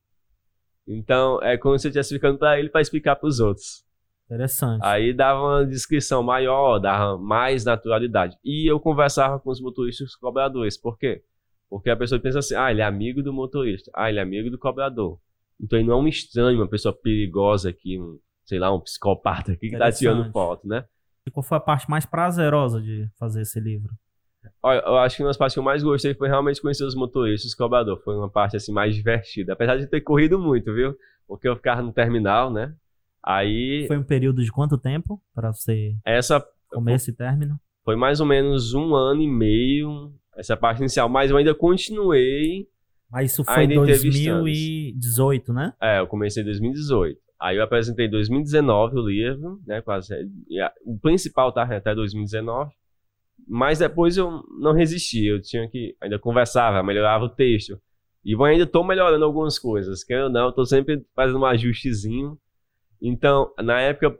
[0.87, 3.85] Então, é como se eu estivesse explicando pra ele pra explicar pros outros.
[4.27, 4.81] Interessante.
[4.83, 8.37] Aí dava uma descrição maior, dava mais naturalidade.
[8.45, 10.79] E eu conversava com os motoristas cobradores.
[10.79, 11.23] Por quê?
[11.69, 13.91] Porque a pessoa pensa assim, ah, ele é amigo do motorista.
[13.95, 15.19] Ah, ele é amigo do cobrador.
[15.61, 19.53] Então ele não é um estranho, uma pessoa perigosa aqui, um, sei lá, um psicopata
[19.53, 20.85] aqui que tá tirando foto, né?
[21.27, 23.95] E qual foi a parte mais prazerosa de fazer esse livro?
[24.63, 26.95] Olha, eu acho que uma das partes que eu mais gostei foi realmente conhecer os
[26.95, 28.05] motoristas, os cobradores.
[28.05, 29.55] Foi uma parte assim mais divertida.
[29.55, 30.95] Apesar de ter corrido muito, viu?
[31.27, 32.75] Porque eu ficava no terminal, né?
[33.23, 33.87] Aí.
[33.87, 35.97] Foi um período de quanto tempo para você.
[36.05, 36.47] Essa.
[36.71, 37.59] Começo e término?
[37.85, 41.09] Foi mais ou menos um ano e meio, essa parte inicial.
[41.09, 42.69] Mas eu ainda continuei.
[43.11, 45.73] Mas isso foi em 2018, né?
[45.81, 47.19] É, eu comecei em 2018.
[47.41, 49.83] Aí eu apresentei em 2019 o livro, né?
[49.83, 50.15] Quase,
[50.85, 52.73] o principal tá até 2019.
[53.47, 57.79] Mas depois eu não resisti, eu tinha que ainda conversava, melhorava o texto.
[58.25, 62.39] E eu ainda estou melhorando algumas coisas, quer ou não, estou sempre fazendo um ajustezinho.
[63.03, 64.17] Então, na época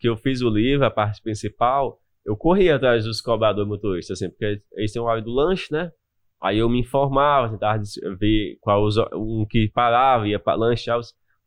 [0.00, 4.28] que eu fiz o livro, a parte principal, eu corria atrás dos cobradores motoristas, assim,
[4.28, 5.92] porque eles têm o horário do lanche, né?
[6.42, 7.80] Aí eu me informava, tentava
[8.18, 10.98] ver qual os, um que parava, ia para lanchar.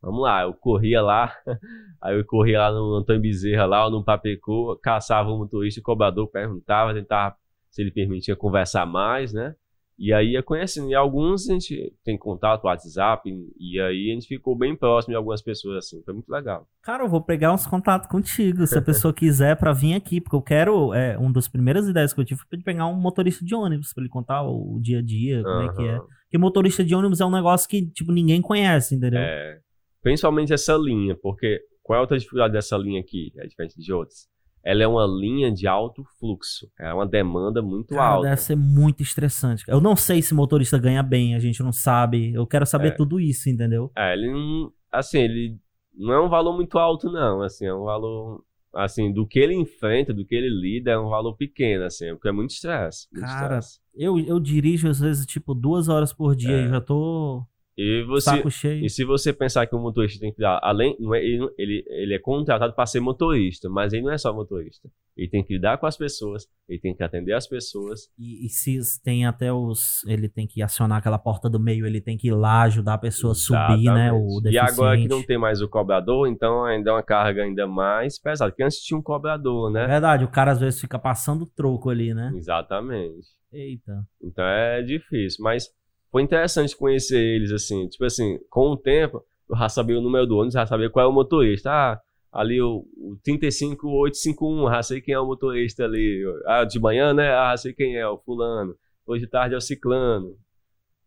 [0.06, 1.36] Vamos lá, eu corria lá,
[2.00, 5.84] aí eu corria lá no Antônio Bezerra, lá ou no Papecô, caçava o motorista, o
[5.84, 7.36] cobrador perguntava, tentava
[7.72, 9.56] se ele permitia conversar mais, né?
[9.98, 10.90] E aí ia conhecendo.
[10.90, 15.16] E alguns a gente tem contato, WhatsApp, e aí a gente ficou bem próximo de
[15.16, 16.04] algumas pessoas, assim.
[16.04, 16.68] Foi muito legal.
[16.84, 20.36] Cara, eu vou pegar uns contatos contigo, se a pessoa quiser, para vir aqui, porque
[20.36, 20.94] eu quero.
[20.94, 23.94] É, uma das primeiras ideias que eu tive foi de pegar um motorista de ônibus,
[23.94, 25.64] pra ele contar o dia a dia, como uhum.
[25.64, 26.00] é que é.
[26.26, 29.22] Porque motorista de ônibus é um negócio que, tipo, ninguém conhece, entendeu?
[29.22, 29.60] É.
[30.06, 33.34] Principalmente essa linha, porque qual é a outra dificuldade dessa linha aqui?
[33.38, 34.30] É diferente de outras.
[34.64, 36.70] Ela é uma linha de alto fluxo.
[36.80, 38.30] É uma demanda muito Cara, alta.
[38.30, 39.64] Deve ser muito estressante.
[39.68, 42.32] Eu não sei se motorista ganha bem, a gente não sabe.
[42.36, 42.92] Eu quero saber é.
[42.92, 43.92] tudo isso, entendeu?
[43.98, 44.72] É, ele não.
[44.92, 45.58] Assim, ele
[45.92, 47.42] não é um valor muito alto, não.
[47.42, 48.44] Assim, é um valor.
[48.76, 52.30] Assim, do que ele enfrenta, do que ele lida, é um valor pequeno, assim, porque
[52.30, 53.08] é muito estresse.
[53.16, 53.60] Cara,
[53.96, 56.66] Eu, eu dirijo às vezes, tipo, duas horas por dia é.
[56.66, 57.44] e já tô
[57.78, 58.86] e, você, Saco cheio.
[58.86, 61.86] e se você pensar que o motorista tem que dar, além, não é, ele, ele,
[61.90, 64.90] ele é contratado para ser motorista, mas ele não é só motorista.
[65.18, 68.10] Ele tem que lidar com as pessoas, ele tem que atender as pessoas.
[68.18, 70.06] E, e se tem até os.
[70.06, 72.98] Ele tem que acionar aquela porta do meio, ele tem que ir lá ajudar a
[72.98, 74.12] pessoa a subir, né?
[74.12, 74.54] O deficiente.
[74.54, 78.18] E agora que não tem mais o cobrador, então ainda é uma carga ainda mais
[78.20, 78.52] pesada.
[78.52, 79.86] Porque antes tinha um cobrador, né?
[79.86, 82.32] Verdade, o cara às vezes fica passando troco ali, né?
[82.36, 83.28] Exatamente.
[83.52, 84.06] Eita.
[84.22, 85.70] Então é difícil, mas
[86.16, 87.90] foi interessante conhecer eles, assim.
[87.90, 91.06] Tipo assim, com o tempo, eu já sabia o número do ônibus, já sabia qual
[91.06, 91.70] é o motorista.
[91.70, 92.02] Ah,
[92.32, 96.24] ali o, o 35851, já sei quem é o motorista ali.
[96.46, 97.34] Ah, de manhã, né?
[97.34, 98.78] Ah, sei quem é, o fulano.
[99.06, 100.38] Hoje de tarde é o ciclano.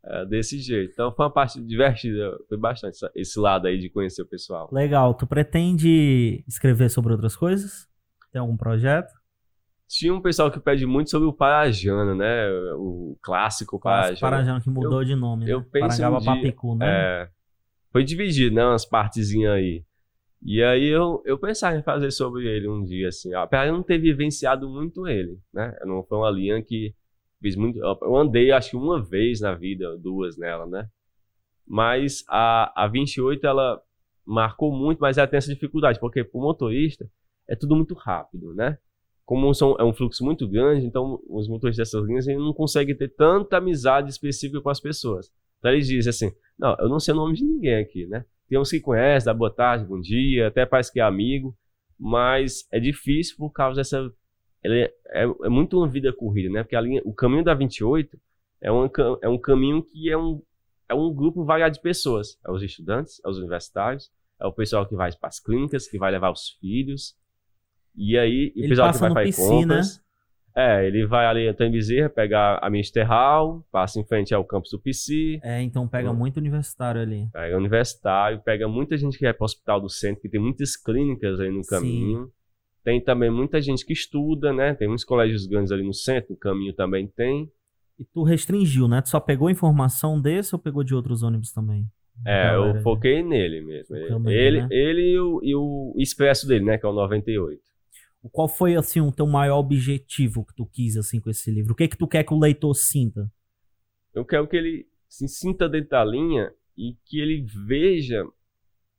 [0.05, 0.93] É, desse jeito.
[0.93, 4.69] Então foi uma parte divertida, foi bastante esse lado aí de conhecer o pessoal.
[4.71, 5.15] Legal.
[5.15, 7.89] Tu pretende escrever sobre outras coisas?
[8.31, 9.18] Tem algum projeto?
[9.89, 12.51] Tinha um pessoal que pede muito sobre o Parajana, né?
[12.77, 14.21] O clássico Parajana.
[14.21, 15.53] Parajana que mudou eu, de nome, né?
[15.53, 16.87] Eu penso Parangaba um dia, né?
[16.87, 17.31] É,
[17.91, 18.67] foi dividido, né?
[18.67, 19.83] Umas partezinhas aí.
[20.43, 23.33] E aí eu, eu pensava em fazer sobre ele um dia, assim.
[23.33, 25.75] Apesar de não ter vivenciado muito ele, né?
[25.87, 26.95] Não foi uma linha que
[27.41, 27.79] fiz muito...
[27.79, 30.87] Eu andei, acho que uma vez na vida, duas nela, né?
[31.67, 33.81] Mas a, a 28, ela
[34.25, 37.11] marcou muito, mas ela tem essa dificuldade, porque pro motorista
[37.49, 38.77] é tudo muito rápido, né?
[39.29, 43.09] Como são, é um fluxo muito grande, então os motoristas dessas linhas não conseguem ter
[43.09, 45.31] tanta amizade específica com as pessoas.
[45.59, 48.25] Então eles dizem assim: não, eu não sei o nome de ninguém aqui, né?
[48.49, 51.55] Tem uns que conhecem, dá boa tarde, bom dia, até parece que é amigo,
[51.99, 54.11] mas é difícil por causa dessa.
[54.65, 56.63] É, é, é, muito uma vida corrida, né?
[56.63, 58.19] Porque a linha, o caminho da 28
[58.63, 58.89] é um,
[59.21, 60.43] é um caminho que é um,
[60.89, 62.39] é um grupo variado de pessoas.
[62.47, 64.11] É os estudantes, é os universitários,
[64.41, 67.15] é o pessoal que vai para as clínicas, que vai levar os filhos,
[67.99, 70.01] e aí, o episódio que vai PC, compras.
[70.57, 74.45] É, ele vai ali até em Bezerra, pegar a Mister Hall, passa em frente ao
[74.45, 75.39] campus do PC.
[75.43, 77.29] É, então pega muito universitário ali.
[77.33, 80.77] Pega universitário, pega muita gente que vai para o hospital do centro, que tem muitas
[80.77, 82.25] clínicas aí no caminho.
[82.25, 82.33] Sim.
[82.83, 84.75] Tem também muita gente que estuda, né?
[84.75, 87.49] Tem muitos colégios grandes ali no centro, no caminho também tem.
[87.99, 89.01] E tu restringiu, né?
[89.01, 91.87] Tu só pegou informação desse ou pegou de outros ônibus também?
[92.27, 93.95] É, eu foquei nele mesmo.
[94.29, 94.69] Ele, né?
[94.71, 96.79] ele e, o, e o expresso dele, né?
[96.79, 97.68] Que é o 98.
[98.33, 101.73] Qual foi, assim, o teu maior objetivo que tu quis, assim, com esse livro?
[101.73, 103.31] O que é que tu quer que o leitor sinta?
[104.13, 108.25] Eu quero que ele se sinta dentro da linha e que ele veja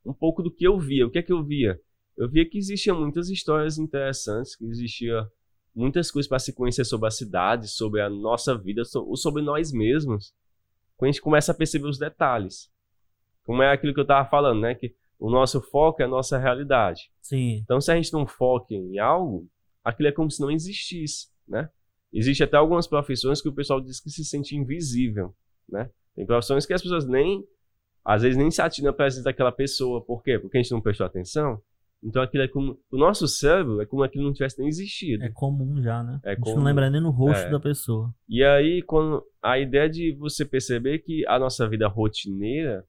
[0.05, 1.05] um pouco do que eu via.
[1.05, 1.79] O que é que eu via?
[2.17, 5.29] Eu via que existiam muitas histórias interessantes, que existia
[5.75, 9.71] muitas coisas para se conhecer sobre a cidade, sobre a nossa vida, ou sobre nós
[9.71, 10.33] mesmos.
[10.97, 12.71] Quando a gente começa a perceber os detalhes.
[13.43, 14.75] Como é aquilo que eu estava falando, né?
[14.75, 17.11] Que o nosso foco é a nossa realidade.
[17.21, 17.57] Sim.
[17.63, 19.47] Então, se a gente não foca em algo,
[19.83, 21.69] aquilo é como se não existisse, né?
[22.11, 25.35] Existe até algumas profissões que o pessoal diz que se sente invisível,
[25.69, 25.89] né?
[26.15, 27.43] Tem profissões que as pessoas nem,
[28.03, 30.03] às vezes nem se atinam a presença daquela pessoa.
[30.03, 30.39] Por quê?
[30.39, 31.61] Porque a gente não prestou atenção.
[32.01, 35.21] Então aquilo é como, o nosso cérebro é como aquilo não tivesse nem existido.
[35.23, 36.19] É comum já, né?
[36.23, 36.55] É a gente comum.
[36.57, 37.49] não lembra nem no rosto É.
[37.51, 38.13] da pessoa.
[38.27, 42.85] E aí, quando a ideia de você perceber que a nossa vida rotineira,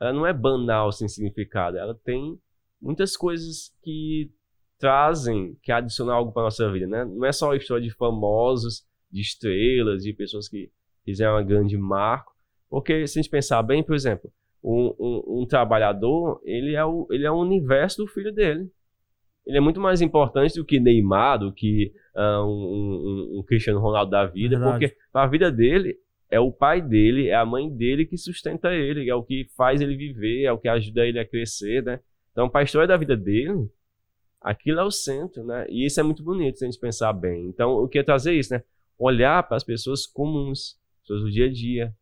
[0.00, 2.38] ela não é banal sem significado, ela tem
[2.80, 4.30] muitas coisas que
[4.78, 7.04] trazem, que adicionam algo para nossa vida, né?
[7.04, 10.70] Não é só a história de famosos, de estrelas, de pessoas que
[11.04, 12.32] fizeram um grande marco,
[12.70, 14.30] porque se a gente pensar bem, por exemplo,
[14.62, 18.70] um, um, um trabalhador, ele é, o, ele é o universo do filho dele.
[19.46, 24.10] Ele é muito mais importante do que Neymar, do que um, um- um Cristiano Ronaldo
[24.10, 24.88] da vida, Verdade.
[24.88, 25.96] porque a vida dele
[26.30, 29.80] é o pai dele, é a mãe dele que sustenta ele, é o que faz
[29.80, 32.00] ele viver, é o que ajuda ele a crescer, né?
[32.32, 33.68] Então, para a história da vida dele,
[34.40, 35.66] aquilo é o centro, né?
[35.68, 37.46] E isso é muito bonito se a gente pensar bem.
[37.46, 38.62] Então, eu queria trazer isso, né?
[38.98, 41.94] Olhar para as pessoas comuns, pessoas do dia a dia.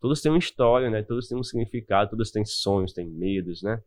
[0.00, 1.02] Todos têm uma história, né?
[1.02, 3.80] Todos têm um significado, todos têm sonhos, têm medos, né?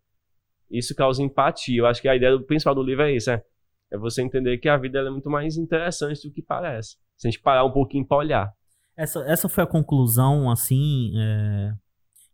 [0.70, 1.80] Isso causa empatia.
[1.80, 3.44] Eu acho que a ideia principal do livro é isso, é,
[3.92, 6.98] é você entender que a vida é muito mais interessante do que parece.
[7.16, 8.54] Se a gente parar um pouquinho para olhar.
[8.98, 11.74] Essa, essa foi a conclusão, assim, é,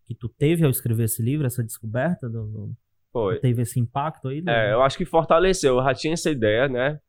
[0.06, 2.30] que tu teve ao escrever esse livro, essa descoberta?
[2.30, 2.78] Do, do-
[3.12, 3.40] Foi.
[3.40, 4.42] teve esse impacto aí?
[4.42, 5.78] do- É, eu acho que fortaleceu.
[5.78, 7.00] Eu já tinha essa ideia, né?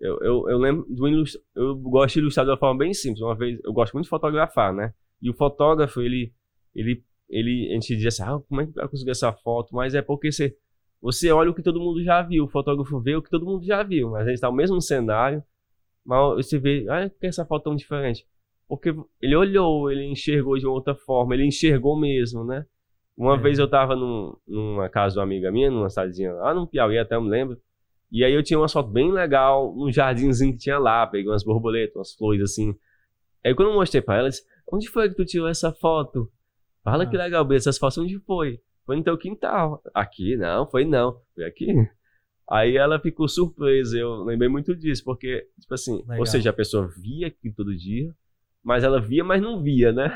[0.00, 1.48] Eu, eu, eu lembro do ilustrador.
[1.56, 3.20] Eu gosto de ilustrar de uma forma bem simples.
[3.22, 4.92] Uma vez, eu gosto muito de fotografar, né?
[5.20, 6.32] E o fotógrafo, ele.
[6.74, 9.74] ele, ele a gente diz assim, ah, como é que vai conseguir essa foto?
[9.74, 10.56] Mas é porque você,
[11.00, 12.44] você olha o que todo mundo já viu.
[12.44, 14.10] O fotógrafo vê o que todo mundo já viu.
[14.10, 15.42] Mas a gente tá no mesmo cenário.
[16.04, 18.24] Mas você vê, ah, por que essa foto tão diferente?
[18.68, 22.66] Porque ele olhou, ele enxergou de uma outra forma, ele enxergou mesmo, né?
[23.16, 23.38] Uma É.
[23.38, 26.98] vez eu tava num, numa casa de uma amiga minha, numa cidadezinha lá no Piauí,
[26.98, 27.58] até eu me lembro.
[28.12, 31.42] E aí eu tinha uma foto bem legal, num jardinzinho que tinha lá, peguei umas
[31.44, 32.74] borboletas, umas flores assim.
[33.44, 36.30] Aí quando eu mostrei pra ela, ela disse, onde foi que tu tirou essa foto?
[36.84, 37.06] Fala Ah.
[37.06, 38.60] que legal, Bê, essas fotos onde foi?
[38.86, 39.82] Foi no teu quintal.
[39.94, 40.36] Aqui?
[40.36, 41.20] Não, foi não.
[41.34, 41.66] Foi aqui.
[42.50, 46.20] Aí ela ficou surpresa, eu lembrei muito disso, porque, tipo assim, Legal.
[46.20, 48.14] ou seja, a pessoa via aquilo todo dia,
[48.68, 50.08] mas ela via, mas não via, né?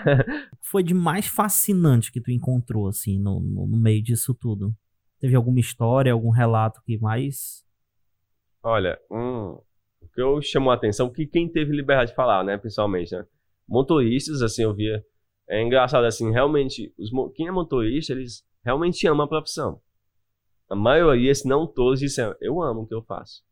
[0.53, 4.35] O que foi de mais fascinante que tu encontrou, assim, no, no, no meio disso
[4.35, 4.75] tudo?
[5.19, 7.65] Teve alguma história, algum relato que mais...
[8.62, 9.59] Olha, um,
[10.03, 13.25] o que eu chamou a atenção, que quem teve liberdade de falar, né, principalmente, né?
[13.67, 15.03] Motoristas, assim, eu via.
[15.49, 19.81] É engraçado, assim, realmente, os, quem é motorista, eles realmente amam a profissão.
[20.69, 23.43] A maioria, se não todos, disseram, eu amo o que eu faço.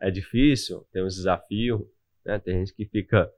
[0.00, 1.82] É difícil, tem uns desafios,
[2.24, 2.38] né?
[2.38, 3.30] Tem gente que fica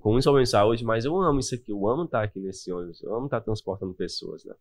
[0.00, 2.72] com muito problema de saúde, mas eu amo isso aqui, eu amo estar aqui nesse
[2.72, 4.54] ônibus, eu amo estar transportando pessoas, né?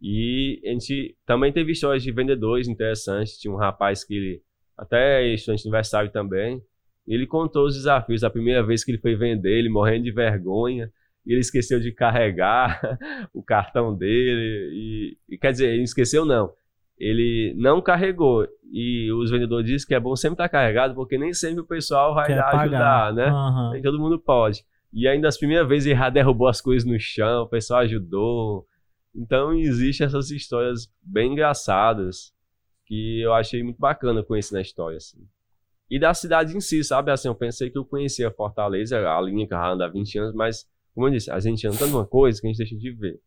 [0.00, 3.38] E a gente também teve histórias de vendedores interessantes.
[3.38, 4.42] Tinha um rapaz que ele,
[4.76, 6.62] até estudante universitário também,
[7.06, 8.22] ele contou os desafios.
[8.22, 10.92] A primeira vez que ele foi vender, ele morrendo de vergonha,
[11.26, 12.80] ele esqueceu de carregar
[13.34, 14.70] o cartão dele.
[14.72, 16.52] E, e quer dizer, ele esqueceu não.
[16.98, 18.46] Ele não carregou.
[18.70, 22.14] E os vendedores dizem que é bom sempre estar carregado, porque nem sempre o pessoal
[22.14, 23.28] vai quer ajudar, né?
[23.28, 23.72] Aham.
[23.72, 24.64] Nem todo mundo pode.
[24.92, 28.66] E ainda as primeiras vezes ele derrubou as coisas no chão, o pessoal ajudou.
[29.14, 32.32] Então existem essas histórias bem engraçadas
[32.86, 35.18] que eu achei muito bacana conhecer na história, assim.
[35.90, 37.10] E da cidade em si, sabe?
[37.10, 40.34] Assim, eu pensei que eu conhecia Fortaleza, a linha que eu ando há 20 anos,
[40.34, 42.90] mas, como eu disse, a gente anda tanto uma coisa que a gente deixa de
[42.90, 43.20] ver.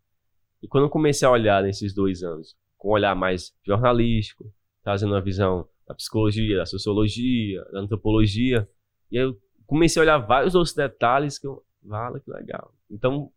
[0.62, 4.52] E quando eu comecei a olhar nesses dois anos, com um olhar mais jornalístico,
[4.84, 8.68] trazendo uma visão da psicologia, da sociologia, da antropologia,
[9.12, 11.64] e eu comecei a olhar vários outros detalhes que eu.
[11.84, 12.74] Vale, que legal.
[12.90, 13.32] Então,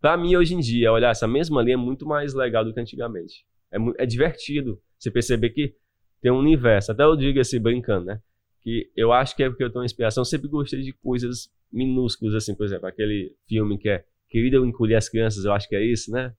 [0.00, 2.80] pra mim, hoje em dia, olhar essa mesma linha é muito mais legal do que
[2.80, 3.46] antigamente.
[3.72, 5.74] É, é divertido você perceber que
[6.20, 6.92] tem um universo.
[6.92, 8.20] Até eu digo assim, brincando, né?
[8.60, 10.20] Que eu acho que é porque eu tenho inspiração.
[10.20, 14.66] Eu sempre gostei de coisas minúsculas, assim, por exemplo, aquele filme que é Querida Eu
[14.66, 16.34] Encolhi as Crianças, eu acho que é isso, né?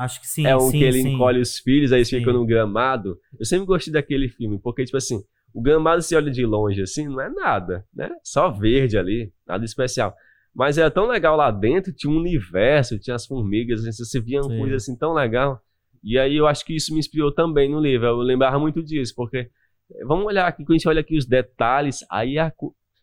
[0.00, 1.12] Acho que sim, é um sim, que ele sim.
[1.12, 2.20] encolhe os filhos, aí eles Sim.
[2.20, 3.18] ficam no gramado.
[3.38, 7.06] Eu sempre gostei daquele filme, porque, tipo assim, o gramado se olha de longe, assim,
[7.06, 8.10] não é nada, né?
[8.24, 10.16] Só verde ali, nada especial.
[10.54, 14.40] Mas era tão legal lá dentro, tinha um universo, tinha as formigas, assim, você via
[14.40, 15.60] uma coisa assim tão legal.
[16.02, 19.12] E aí eu acho que isso me inspirou também no livro, eu lembrava muito disso,
[19.14, 22.50] porque eh, vamos olhar aqui, quando a gente olha aqui os detalhes, aí a, a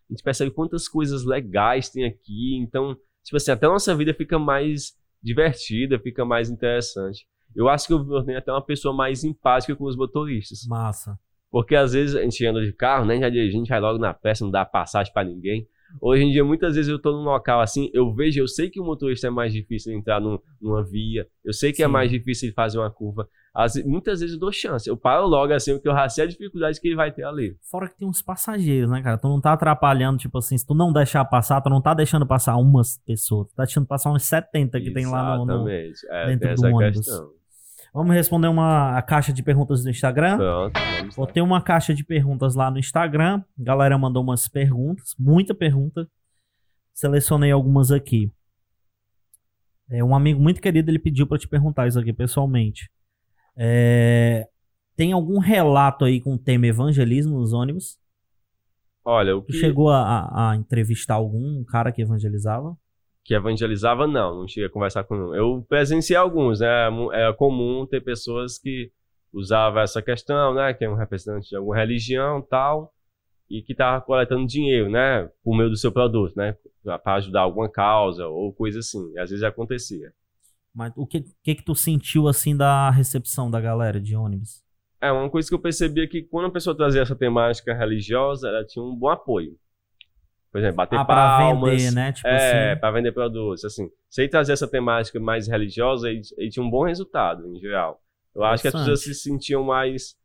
[0.09, 4.39] gente percebe quantas coisas legais tem aqui, então, tipo assim, até a nossa vida fica
[4.39, 4.93] mais
[5.27, 7.27] divertida, fica mais interessante.
[7.55, 10.65] Eu acho que eu me tornei até uma pessoa mais empática com os motoristas.
[10.67, 11.19] Massa.
[11.49, 13.19] Porque às vezes a gente anda de carro, né?
[13.19, 15.67] Já a gente vai logo na peça, não dá passagem pra ninguém.
[16.01, 18.79] Hoje em dia, muitas vezes eu tô num local assim, eu vejo, eu sei que
[18.79, 21.91] o motorista é mais difícil entrar num, numa via, eu sei que é Sim.
[21.91, 23.27] mais difícil fazer uma curva.
[23.65, 26.27] Ve- muitas vezes eu dou chance, eu paro logo assim, porque eu já sei a
[26.27, 27.57] dificuldade que ele vai ter ali.
[27.71, 29.17] Fora que tem uns passageiros, né, cara?
[29.17, 32.27] Tu não tá atrapalhando, tipo assim, se tu não deixar passar, tu não tá deixando
[32.27, 35.45] passar umas pessoas, tu tá deixando passar uns 70 que tem lá no.
[35.45, 36.07] no- Exatamente.
[36.11, 37.05] É, dentro do ônibus.
[37.07, 37.31] questão.
[37.93, 40.37] Vamos responder uma a caixa de perguntas do Instagram?
[40.37, 41.25] Pronto, vamos lá.
[41.25, 43.41] Botei uma caixa de perguntas lá no Instagram.
[43.59, 46.07] A galera mandou umas perguntas, muita pergunta.
[46.93, 48.31] Selecionei algumas aqui.
[49.89, 52.89] É, um amigo muito querido ele pediu pra te perguntar isso aqui pessoalmente.
[53.57, 54.47] É,
[54.95, 57.97] tem algum relato aí com o tema evangelismo nos ônibus?
[59.03, 62.75] Olha, o Tu que, chegou a, a- entrevistar algum cara que evangelizava?
[63.23, 65.35] que evangelizava, não, não cheguei a conversar com nenhum.
[65.35, 66.87] Eu presenciei alguns, né?
[67.11, 68.89] É comum ter pessoas que
[69.33, 70.73] usavam essa questão, né?
[70.73, 72.93] Que é um representante de alguma religião tal,
[73.49, 75.29] e que tava coletando dinheiro, né?
[75.43, 76.55] Por meio do seu produto, né?
[77.03, 79.17] Para ajudar alguma causa ou coisa assim.
[79.19, 80.13] Às vezes acontecia.
[80.77, 84.63] Mas o que, que que tu sentiu assim da recepção da galera de ônibus?
[85.01, 88.47] É, uma coisa que eu percebi é que quando a pessoa trazia essa temática religiosa,
[88.47, 89.57] ela tinha um bom apoio.
[90.51, 91.81] Por exemplo, bater ah, pra palmas.
[91.81, 92.11] vender, né?
[92.11, 92.79] Tipo É, assim.
[92.79, 93.89] para vender produtos, assim.
[94.07, 97.99] Se ele trazer essa temática mais religiosa, ele, ele tinha um bom resultado, em geral.
[98.35, 100.15] Eu acho que as pessoas se sentiam mais...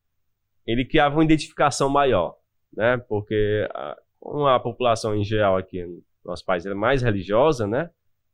[0.66, 2.36] Ele criava uma identificação maior,
[2.76, 2.98] né?
[2.98, 7.90] Porque a, como a população em geral aqui no nosso país é mais religiosa, né?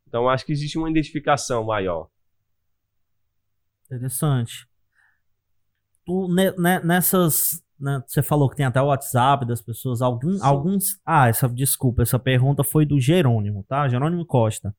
[0.08, 2.08] Então acho que existe uma identificação maior.
[3.86, 4.66] Interessante.
[6.04, 7.62] Tu, ne- ne- nessas.
[7.78, 10.00] né, você falou que tem até o WhatsApp das pessoas.
[10.02, 10.40] Algum, Sim.
[10.42, 10.98] alguns.
[11.04, 13.88] Ah, essa, desculpa, essa pergunta foi do Jerônimo, tá?
[13.88, 14.74] Jerônimo Costa.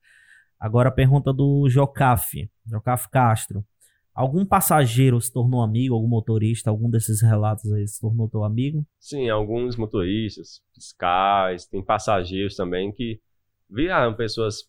[0.58, 2.50] Agora a pergunta do Jocaf.
[2.66, 3.64] Jocaf Castro.
[4.12, 8.84] Algum passageiro se tornou amigo, algum motorista, algum desses relatos aí se tornou teu amigo?
[8.98, 13.20] Sim, alguns motoristas, fiscais, tem passageiros também que
[13.70, 14.64] viraram pessoas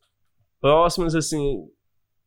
[0.62, 1.68] próximas, assim,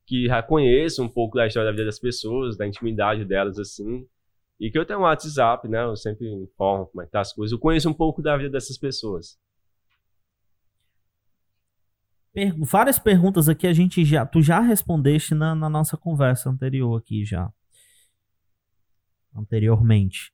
[0.06, 4.06] que já conhecem um pouco da história da vida das pessoas, da intimidade delas, assim.
[4.60, 5.84] E que eu tenho um WhatsApp, né?
[5.84, 7.52] Eu sempre informo como é que tá as coisas.
[7.52, 9.38] Eu conheço um pouco da vida dessas pessoas.
[12.34, 14.26] Per- várias perguntas aqui a gente já.
[14.26, 17.50] Tu já respondeste na, na nossa conversa anterior aqui já.
[19.34, 20.33] Anteriormente.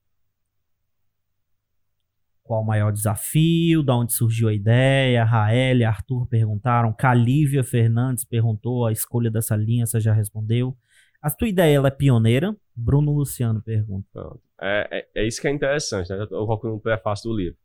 [2.50, 3.80] Qual o maior desafio?
[3.80, 5.22] Da onde surgiu a ideia?
[5.22, 6.92] Rael e Arthur perguntaram.
[6.92, 10.76] Calívia Fernandes perguntou a escolha dessa linha, você já respondeu.
[11.22, 12.52] A tua ideia ela é pioneira?
[12.74, 14.36] Bruno Luciano pergunta.
[14.60, 16.22] É, é, é isso que é interessante, né?
[16.22, 17.56] Eu coloco no prefácio do livro.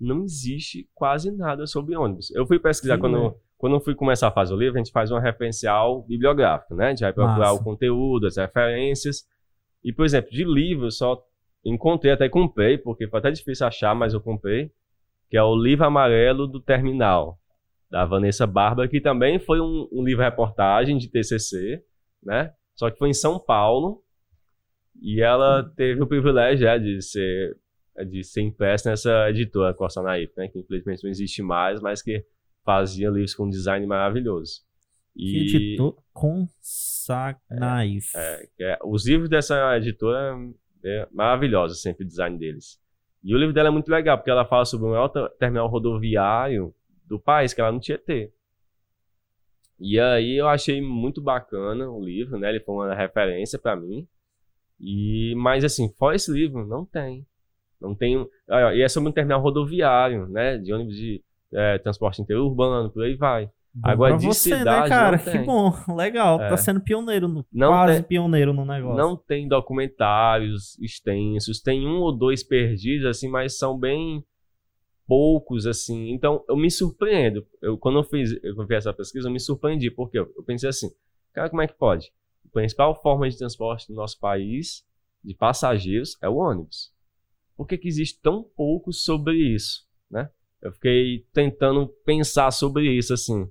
[0.00, 2.30] Não existe quase nada sobre ônibus.
[2.30, 3.34] Eu fui pesquisar Sim, quando, né?
[3.58, 6.86] quando eu fui começar a fazer o livro, a gente faz um referencial bibliográfico, né?
[6.86, 7.60] A gente vai procurar Massa.
[7.60, 9.26] o conteúdo, as referências.
[9.84, 11.22] E, por exemplo, de livro, eu só
[11.64, 14.70] encontrei, até comprei, porque foi até difícil achar, mas eu comprei,
[15.30, 17.38] que é o Livro Amarelo do Terminal,
[17.90, 21.82] da Vanessa Bárbara, que também foi um, um livro-reportagem de TCC,
[22.22, 22.52] né?
[22.74, 24.02] Só que foi em São Paulo,
[25.00, 27.56] e ela teve o privilégio é, de ser
[28.08, 30.48] de ser impressa nessa editora Costa Naif, né?
[30.48, 32.24] Que infelizmente não existe mais, mas que
[32.64, 34.60] fazia livros com design maravilhoso.
[35.14, 38.16] Que E editor Consagnaif.
[38.16, 40.34] é, que é- os livros dessa editora
[40.84, 42.80] é maravilhosos, sempre o design deles.
[43.22, 45.68] E o livro dela é muito legal, porque ela fala sobre o maior ter- terminal
[45.68, 46.74] rodoviário
[47.06, 48.32] do país, que ela não tinha ter.
[49.78, 52.48] E aí eu achei muito bacana o livro, né?
[52.48, 54.06] Ele foi uma referência para mim.
[54.80, 57.26] E mas assim, fora esse livro, não tem.
[57.80, 58.28] Não tem.
[58.74, 60.56] E é sobre um terminal rodoviário, né?
[60.58, 63.50] De ônibus de é, transporte interurbano, por aí vai.
[63.74, 65.16] Bom Agora, de você, né, cidade, cara?
[65.16, 66.40] não Que bom, legal.
[66.42, 66.48] É.
[66.50, 68.96] Tá sendo pioneiro, no, Não quase tem- pioneiro no negócio.
[68.96, 74.22] Não tem documentários extensos, tem um ou dois perdidos, assim, mas são bem
[75.06, 76.10] poucos, assim.
[76.10, 77.46] Então, eu me surpreendo.
[77.62, 80.68] Eu, quando eu fiz, eu fiz essa pesquisa, eu me surpreendi, porque eu, eu pensei
[80.68, 80.90] assim,
[81.32, 82.12] cara, como é que pode?
[82.44, 84.84] A principal forma de transporte no nosso país,
[85.24, 86.92] de passageiros, é o ônibus.
[87.56, 90.28] Por que, que existe tão pouco sobre isso, né?
[90.60, 93.48] Eu fiquei tentando pensar sobre isso, assim.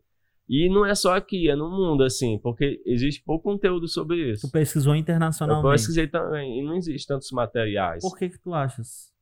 [0.53, 4.47] E não é só aqui, é no mundo, assim, porque existe pouco conteúdo sobre isso.
[4.49, 5.71] Tu pesquisou Eu internacionalmente.
[5.71, 8.01] pesquisei também, e não existe tantos materiais.
[8.01, 9.13] Por que que tu achas?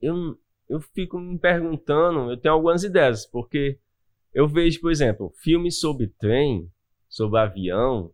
[0.00, 0.36] Eu,
[0.68, 3.78] eu fico me perguntando, eu tenho algumas ideias, porque
[4.34, 6.68] eu vejo, por exemplo, filmes sobre trem,
[7.08, 8.10] sobre avião,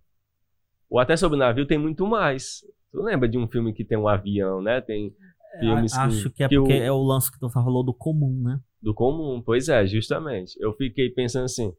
[0.90, 2.60] ou até sobre navio, tem muito mais.
[2.90, 4.82] Tu lembra de um filme que tem um avião, né?
[4.82, 5.14] Tem
[5.58, 7.82] filmes A- Acho que, que é que porque o- é o lance que tu falou
[7.82, 8.60] do comum, né?
[8.82, 9.40] do comum.
[9.40, 10.56] Pois é, justamente.
[10.60, 11.72] Eu fiquei pensando assim,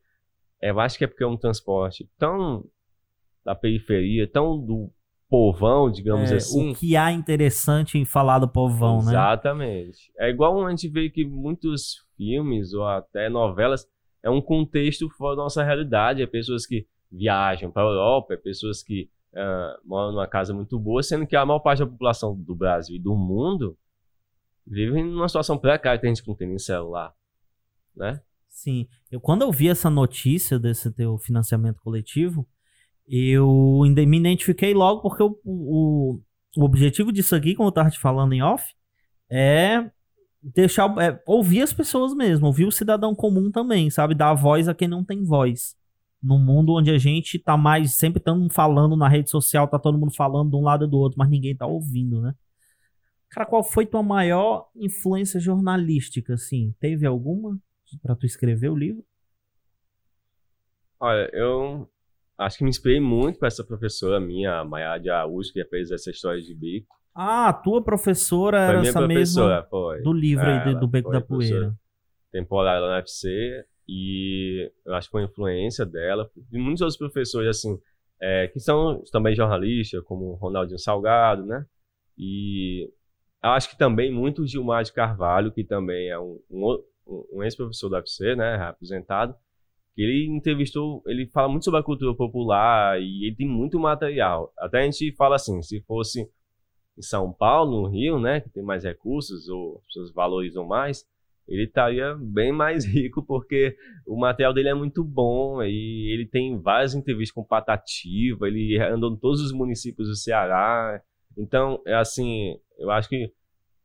[0.69, 2.65] eu acho que é porque é um transporte tão
[3.43, 4.91] da periferia, tão do
[5.29, 6.71] povão, digamos É, assim.
[6.71, 9.11] O que há interessante em falar do povão, né?
[9.11, 10.11] Exatamente.
[10.17, 13.87] É igual a gente vê que muitos filmes ou até novelas
[14.21, 16.21] é um contexto fora da nossa realidade.
[16.21, 20.79] É pessoas que viajam para a Europa, é pessoas que ah, moram numa casa muito
[20.79, 23.75] boa, sendo que a maior parte da população do Brasil e do mundo
[24.65, 27.13] vive numa situação precária, tem gente que não tem nem celular,
[27.95, 28.21] né?
[28.53, 28.87] Sim.
[29.11, 32.47] Eu, quando eu vi essa notícia desse teu financiamento coletivo,
[33.07, 36.21] eu me identifiquei logo porque o, o,
[36.55, 38.63] o objetivo disso aqui, como eu tava te falando em off,
[39.29, 39.89] é
[40.41, 44.13] deixar é, ouvir as pessoas mesmo, ouvir o cidadão comum também, sabe?
[44.13, 45.75] Dar voz a quem não tem voz.
[46.21, 49.97] Num mundo onde a gente tá mais sempre estamos falando na rede social, tá todo
[49.97, 52.35] mundo falando de um lado e do outro, mas ninguém tá ouvindo, né?
[53.31, 56.73] Cara, qual foi tua maior influência jornalística, assim?
[56.79, 57.59] Teve alguma
[58.01, 59.03] pra tu escrever o livro?
[60.99, 61.89] Olha, eu
[62.37, 65.91] acho que me inspirei muito com essa professora minha, a Maiara de Araújo, que fez
[65.91, 66.95] essa história de bico.
[67.13, 70.01] Ah, a tua professora Foi era minha essa professora, mesma foi.
[70.01, 71.75] do livro aí, É, do Beco da Poeira.
[72.31, 77.49] temporária lá na UFC e eu acho que foi influência dela e muitos outros professores
[77.49, 77.77] assim
[78.19, 81.63] é, que são também jornalistas como o Ronaldinho Salgado né
[82.17, 82.89] e
[83.43, 87.43] eu acho que também muito o Gilmar de Carvalho que também é um, um, um
[87.43, 89.35] ex-professor da UFC né aposentado
[89.95, 94.51] que ele entrevistou ele fala muito sobre a cultura popular e ele tem muito material
[94.57, 96.29] até a gente fala assim se fosse
[96.97, 101.05] em São Paulo no Rio né que tem mais recursos ou as pessoas valorizam mais
[101.47, 103.75] ele estaria bem mais rico porque
[104.05, 109.13] o material dele é muito bom e ele tem várias entrevistas com Patativa, ele andou
[109.13, 111.01] em todos os municípios do Ceará.
[111.37, 113.31] Então, é assim, eu acho que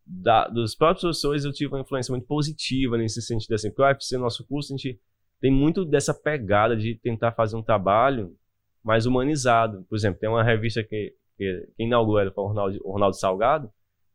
[0.08, 3.84] da- dos próprios professores eu tive uma influência muito positiva nesse sentido, assim, porque o
[3.86, 4.98] UFC, nosso curso, a gente
[5.40, 8.34] tem muito dessa pegada de tentar fazer um trabalho
[8.82, 9.84] mais humanizado.
[9.88, 13.16] Por exemplo, tem uma revista que, que quem inaugurou ela foi o Ronaldo, o Ronaldo
[13.16, 13.70] Salgado,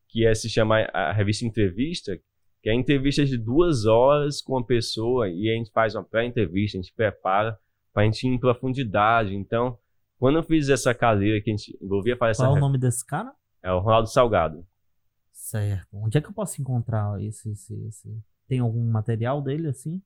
[0.10, 2.18] que é, se chama a revista Entrevista,
[2.62, 6.78] que é entrevista de duas horas com uma pessoa e a gente faz uma pré-entrevista,
[6.78, 7.58] a gente prepara
[7.94, 9.36] para a gente ir em profundidade.
[9.36, 9.78] Então,
[10.18, 12.78] quando eu fiz essa cadeira que a gente envolvia fazer essa Qual é o nome
[12.78, 13.32] desse cara?
[13.62, 14.66] é o Ronaldo Salgado.
[15.54, 15.88] Certo.
[15.94, 20.02] Onde é que eu posso encontrar esse, esse, esse- Tem algum material dele, assim?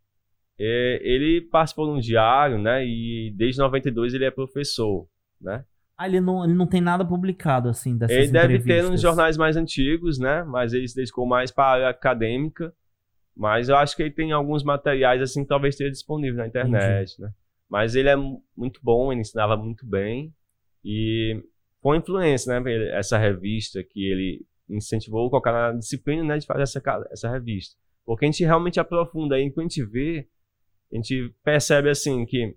[0.60, 2.86] É, ele participou de um diário, né?
[2.86, 5.08] E desde 92 ele é professor,
[5.39, 5.64] né?
[5.98, 9.38] Ah, ele não, ele não tem nada publicado, assim, dessas ele deve ter nos jornais
[9.38, 10.43] mais antigos, né?
[10.43, 12.74] Mas ele se dedicou mais para a área acadêmica.
[13.36, 17.20] Mas eu acho que ele tem alguns materiais assim que talvez esteja disponível na internet,
[17.22, 17.32] né?
[17.70, 20.34] Mas ele é mu- muito bom, ele ensinava muito bem
[20.84, 21.41] e
[21.82, 22.89] foi uma influência, né?
[22.98, 26.38] Essa revista que ele incentivou a colocar na disciplina, né?
[26.38, 30.28] De fazer essa, essa revista, porque a gente realmente aprofunda aí, quando a gente vê,
[30.91, 32.55] a gente percebe assim que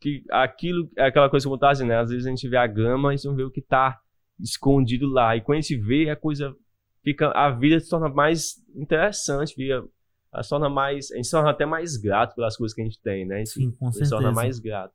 [0.00, 1.98] que aquilo é aquela coisa que eu estava dizendo, né?
[1.98, 4.00] Às vezes a gente vê a grama, a gente não vê o que está
[4.38, 5.36] escondido lá.
[5.36, 6.54] E quando a gente vê, a coisa
[7.02, 7.30] fica.
[7.32, 9.84] A vida se torna mais interessante, fica,
[10.32, 11.10] ela se torna mais.
[11.10, 13.36] A gente se torna até mais grato pelas coisas que a gente tem, né?
[13.36, 14.32] A gente Sim, com se torna certeza.
[14.32, 14.94] mais grato.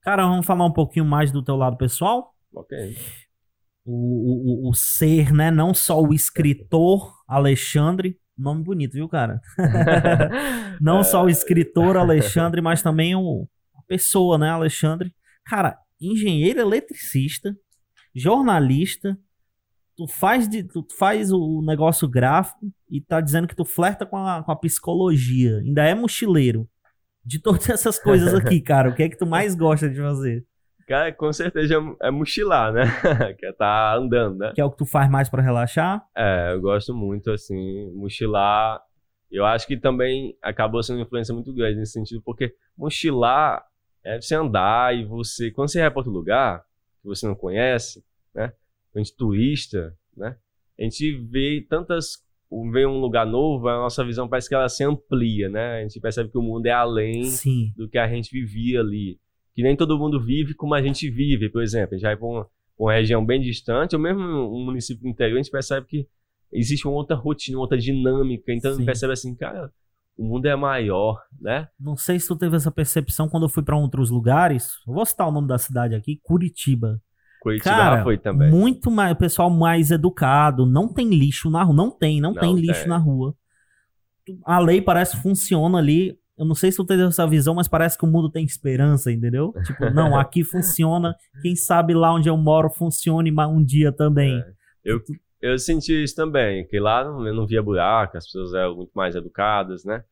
[0.00, 2.34] Cara, vamos falar um pouquinho mais do teu lado pessoal?
[2.52, 2.76] Ok.
[3.84, 5.50] O, o, o- ser, né?
[5.50, 8.16] Não só o escritor Alexandre.
[8.38, 9.40] Nome bonito, viu, cara?
[10.80, 11.04] Não É.
[11.04, 15.12] só o escritor Alexandre, mas também o, a pessoa, né, Alexandre?
[15.44, 17.54] Cara, engenheiro eletricista,
[18.14, 19.18] jornalista,
[19.96, 24.16] tu faz, de, tu faz o negócio gráfico e tá dizendo que tu flerta com
[24.16, 25.58] a, com a psicologia.
[25.58, 26.68] Ainda é mochileiro.
[27.24, 30.44] De todas essas coisas aqui, cara, o que é que tu mais gosta de fazer?
[30.92, 32.82] Cara, com certeza é mochilar, né?
[33.38, 34.52] que é tá andando, né?
[34.54, 36.06] Que é o que tu faz mais pra relaxar?
[36.14, 38.78] É, eu gosto muito, assim, mochilar.
[39.30, 43.64] Eu acho que também acabou sendo uma influência muito grande nesse sentido, porque mochilar
[44.04, 46.62] é você andar e você, quando você vai para outro lugar
[47.00, 48.52] que você não conhece, né?
[48.94, 50.36] A gente turista, né?
[50.78, 52.22] A gente vê tantas,
[52.70, 55.78] vê um lugar novo, a nossa visão parece que ela se amplia, né?
[55.78, 57.72] A gente percebe que o mundo é além Sim.
[57.78, 59.21] do que a gente vivia ali.
[59.54, 61.94] Que nem todo mundo vive como a gente vive, por exemplo.
[61.94, 62.46] Gente vai para uma,
[62.78, 66.06] uma região bem distante, ou mesmo um município interior, a gente percebe que
[66.52, 68.52] existe uma outra rotina, uma outra dinâmica.
[68.52, 69.70] Então a gente percebe assim, cara,
[70.16, 71.68] o mundo é maior, né?
[71.78, 74.72] Não sei se tu teve essa percepção quando eu fui pra outros lugares.
[74.86, 77.00] Eu vou citar o nome da cidade aqui, Curitiba.
[77.40, 78.50] Curitiba Cara, já foi também.
[78.50, 82.40] muito mais, o pessoal mais educado, não tem lixo na rua, não tem, não, Não
[82.40, 82.88] tem lixo tem.
[82.88, 83.34] na rua.
[84.44, 86.16] A lei parece que funciona ali.
[86.42, 89.10] Eu não sei se tu teve essa visão, mas parece que o mundo tem esperança,
[89.12, 89.52] entendeu?
[89.64, 91.14] Tipo, não, aqui funciona.
[91.40, 94.38] Quem sabe lá onde eu moro funcione um dia também.
[94.38, 94.44] É.
[94.84, 95.00] Eu,
[95.40, 98.90] eu senti isso também, que lá não- eu não via buraco, as pessoas eram muito
[98.94, 100.02] mais educadas, né?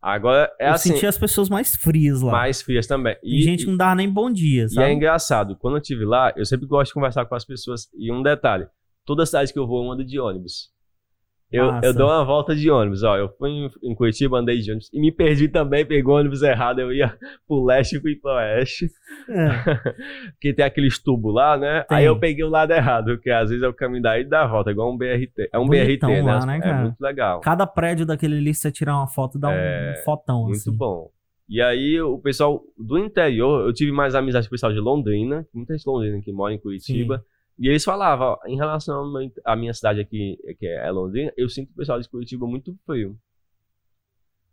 [0.00, 2.30] Agora, é eu assim, senti as pessoas mais frias lá.
[2.30, 3.16] mais frias também.
[3.20, 4.92] Tem gente que não dava nem bom dia, E é sabe?
[4.92, 7.88] engraçado, quando eu estive lá, eu sempre gosto de conversar com as pessoas.
[7.96, 8.66] E um detalhe:
[9.04, 10.70] toda cidade que eu vou, eu ando de ônibus.
[11.50, 13.16] Eu, eu dou uma volta de ônibus, ó.
[13.16, 13.50] Eu fui
[13.82, 16.80] em, Curitiba, andei de ônibus e me perdi também, pegou o ônibus errado.
[16.80, 17.16] Eu ia
[17.48, 18.90] pro leste e fui pro oeste.
[19.30, 19.48] É.
[20.32, 21.84] Porque tem aqueles tubos lá, né?
[21.88, 21.98] Tem.
[21.98, 24.42] Aí eu peguei o lado errado, porque às vezes é o caminho daí e dá
[24.42, 25.48] a volta, igual um BRT.
[25.52, 26.32] É um Bonitão BRT, né?
[26.32, 26.82] lá, né, é cara?
[26.82, 27.40] muito legal.
[27.40, 30.76] Cada prédio daquele ali, você tirar uma foto, dá um, É, um fotão, Muito assim.
[30.76, 31.10] bom.
[31.48, 35.46] E aí, o pessoal do interior, eu tive mais amizade com o pessoal de Londrina,
[35.54, 37.24] muita gente de Londrina que mora em Curitiba.
[37.58, 39.12] E eles falavam, ó, em relação
[39.44, 43.18] à minha cidade aqui, que é Londrina, eu sinto o pessoal de Curitiba muito frio.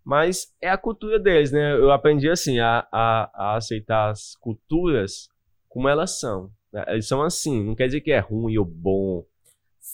[0.03, 1.73] Mas é a cultura deles, né?
[1.73, 5.29] Eu aprendi assim, a, a, a aceitar as culturas
[5.67, 6.51] como elas são.
[6.71, 6.85] né?
[6.89, 9.25] Eles são assim, não quer dizer que é ruim ou bom.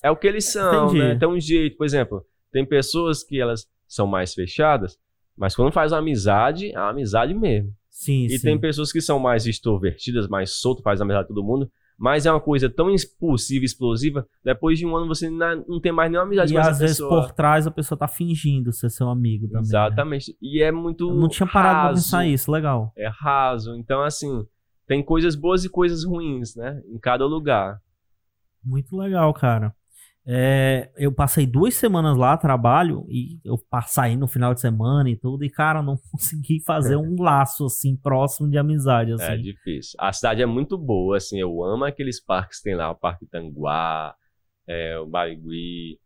[0.03, 0.99] É o que eles são, Entendi.
[0.99, 1.16] né?
[1.16, 4.97] Tem um jeito, por exemplo, tem pessoas que elas são mais fechadas,
[5.36, 7.74] mas quando faz uma amizade, é uma amizade mesmo.
[7.89, 8.47] Sim, E sim.
[8.47, 12.31] tem pessoas que são mais extrovertidas, mais soltas, faz amizade com todo mundo, mas é
[12.31, 16.51] uma coisa tão impulsiva, explosiva, depois de um ano você não tem mais nenhuma amizade
[16.51, 17.21] E com essa às vezes pessoa.
[17.27, 19.61] por trás a pessoa tá fingindo ser seu amigo também.
[19.61, 19.67] né?
[19.67, 20.35] Exatamente.
[20.41, 22.91] E é muito Eu não tinha parado pra raso, pensar isso, legal.
[22.97, 23.75] É raso.
[23.75, 24.43] Então, assim,
[24.87, 26.81] tem coisas boas e coisas ruins, né?
[26.87, 27.79] Em cada lugar.
[28.65, 29.71] Muito legal, cara.
[30.26, 35.15] É, eu passei duas semanas lá, trabalho, e eu passei no final de semana e
[35.17, 39.41] tudo, e, cara, não consegui fazer um laço, assim, próximo de amizade, É assim.
[39.41, 39.97] difícil.
[39.99, 43.26] A cidade é muito boa, assim, eu amo aqueles parques que tem lá, o Parque
[43.26, 44.15] Tanguá,
[44.67, 45.99] é, o Barigui,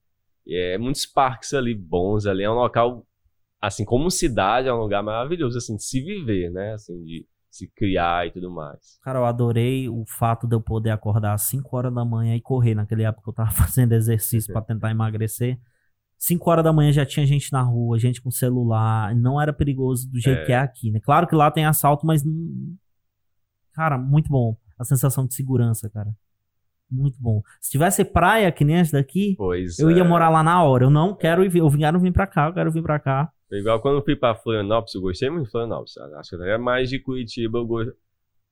[0.48, 3.06] é, muitos parques ali bons ali, é um local,
[3.62, 7.26] assim, como cidade, é um lugar maravilhoso, assim, de se viver, né, assim, de
[7.58, 9.00] se criar e tudo mais.
[9.02, 12.42] Cara, eu adorei o fato de eu poder acordar às 5 horas da manhã e
[12.42, 12.76] correr.
[12.76, 15.60] Naquele época que eu tava fazendo exercício pra tentar emagrecer.
[16.18, 19.14] 5 horas da manhã já tinha gente na rua, gente com celular.
[19.16, 20.46] Não era perigoso do jeito É.
[20.46, 21.00] que é aqui, né?
[21.00, 22.24] Claro que lá tem assalto, mas.
[22.24, 22.76] não-
[23.74, 24.56] Cara, muito bom.
[24.80, 26.10] A sensação de segurança, cara.
[26.90, 27.42] Muito bom.
[27.60, 30.08] Se tivesse praia que nem essa daqui, Pois eu ia é.
[30.08, 30.86] morar lá na hora.
[30.86, 31.56] Eu não quero ir.
[31.56, 33.30] Eu quero vir pra cá, eu quero vir pra cá.
[33.48, 35.98] Foi Igual quando eu fui pra Florianópolis, eu gostei muito de Florianópolis.
[35.98, 37.96] Acho que até mais de Curitiba eu gosto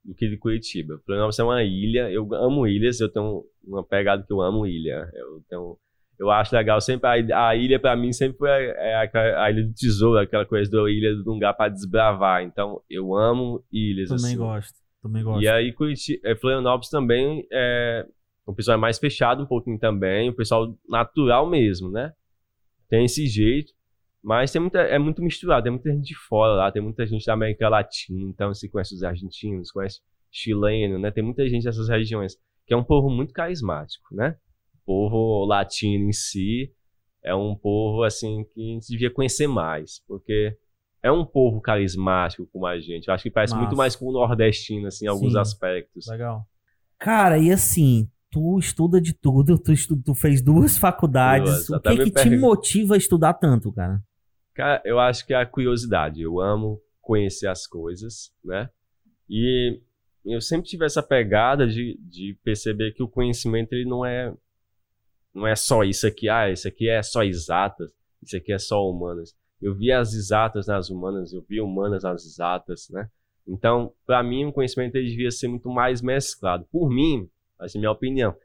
[0.03, 0.99] do que de Curitiba.
[1.05, 5.09] Florianópolis é uma ilha, eu amo ilhas, eu tenho uma pegada que eu amo ilha.
[5.13, 5.77] Eu tenho,
[6.19, 9.51] eu acho legal sempre a, a ilha pra mim sempre foi a, é a, a
[9.51, 12.43] ilha do tesouro, aquela coisa da ilha do lugar pra desbravar.
[12.43, 14.37] Então eu amo ilhas Também assim.
[14.37, 14.83] gosto.
[15.01, 15.41] Também gosto.
[15.41, 18.05] E aí Curitiba, é, Florianópolis também é
[18.45, 22.11] o pessoal é mais fechado um pouquinho também, o pessoal natural mesmo, né?
[22.89, 23.73] Tem esse jeito.
[24.23, 27.25] Mas tem muita, é muito misturado, tem muita gente de fora lá, tem muita gente
[27.25, 29.99] da América Latina, então você conhece os argentinos, conhece
[30.31, 31.11] chileno, né?
[31.11, 34.37] Tem muita gente dessas regiões, que é um povo muito carismático, né?
[34.75, 36.71] O povo latino em si
[37.21, 40.57] é um povo, assim, que a gente devia conhecer mais, porque
[41.01, 43.09] é um povo carismático como a gente.
[43.09, 43.65] Eu acho que parece Massa.
[43.65, 45.39] muito mais com o nordestino, assim, em alguns Sim.
[45.39, 46.07] aspectos.
[46.07, 46.45] Legal.
[46.97, 51.69] Cara, e assim, tu estuda de tudo, tu, estu- tu fez duas faculdades.
[51.69, 54.01] O que que te motiva a estudar tanto, cara?
[54.53, 56.21] Cara, eu acho que é a curiosidade.
[56.21, 58.69] Eu amo conhecer as coisas, né?
[59.29, 59.81] E
[60.25, 64.33] eu sempre tive essa pegada de, de perceber que o conhecimento ele não é
[65.33, 67.91] não é só isso aqui, ah, isso aqui é só exatas,
[68.21, 69.35] isso aqui é só humanas.
[69.59, 73.09] Eu vi as exatas nas humanas, eu vi humanas nas exatas, né?
[73.47, 76.65] Então, para mim, o conhecimento ele devia ser muito mais mesclado.
[76.71, 77.27] Por mim,
[77.59, 78.35] essa é a minha opinião.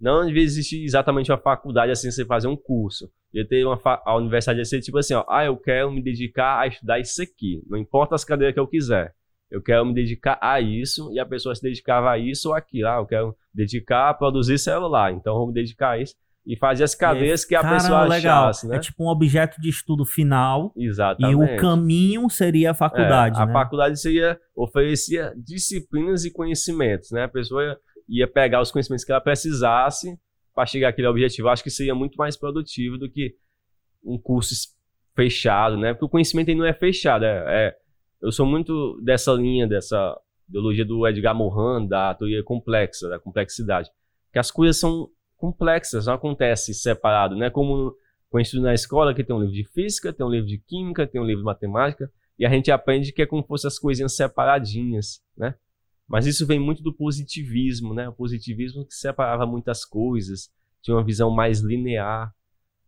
[0.00, 3.10] Não devia existir exatamente uma faculdade assim, você fazer um curso.
[3.32, 6.66] Devia ter uma a universidade ser tipo assim, ó, ah, eu quero me dedicar a
[6.66, 7.62] estudar isso aqui.
[7.68, 9.12] Não importa as cadeiras que eu quiser.
[9.50, 12.88] Eu quero me dedicar a isso e a pessoa se dedicava a isso ou aquilo.
[12.88, 16.14] Ah, eu quero me dedicar a produzir celular, então eu vou me dedicar a isso.
[16.46, 18.44] E fazer as cadeiras que a Cara, pessoa legal.
[18.44, 18.76] achasse, né?
[18.76, 21.32] É tipo um objeto de estudo final Exatamente.
[21.32, 23.52] e o caminho seria a faculdade, É, a né?
[23.52, 27.24] faculdade seria, oferecia disciplinas e conhecimentos, né?
[27.24, 27.76] A pessoa ia,
[28.08, 30.18] ia pegar os conhecimentos que ela precisasse
[30.58, 31.48] para chegar àquele objetivo.
[31.48, 33.36] Acho que seria muito mais produtivo do que
[34.04, 34.52] um curso
[35.14, 35.92] fechado, né?
[35.92, 37.24] Porque o conhecimento não é fechado.
[37.24, 37.76] É, é-
[38.20, 43.88] eu sou muito dessa linha, dessa ideologia do Edgar Morin, da teoria complexa, da complexidade.
[44.32, 47.50] Que as coisas são complexas, não acontece separado, né?
[47.50, 47.94] Como
[48.34, 51.20] estudo na escola, que tem um livro de física, tem um livro de química, tem
[51.20, 54.16] um livro de matemática, e a gente aprende que é como se fossem as coisinhas
[54.16, 55.54] separadinhas, né?
[56.08, 58.08] Mas isso vem muito do positivismo, né?
[58.08, 60.50] O positivismo que separava muitas coisas,
[60.82, 62.32] tinha uma visão mais linear.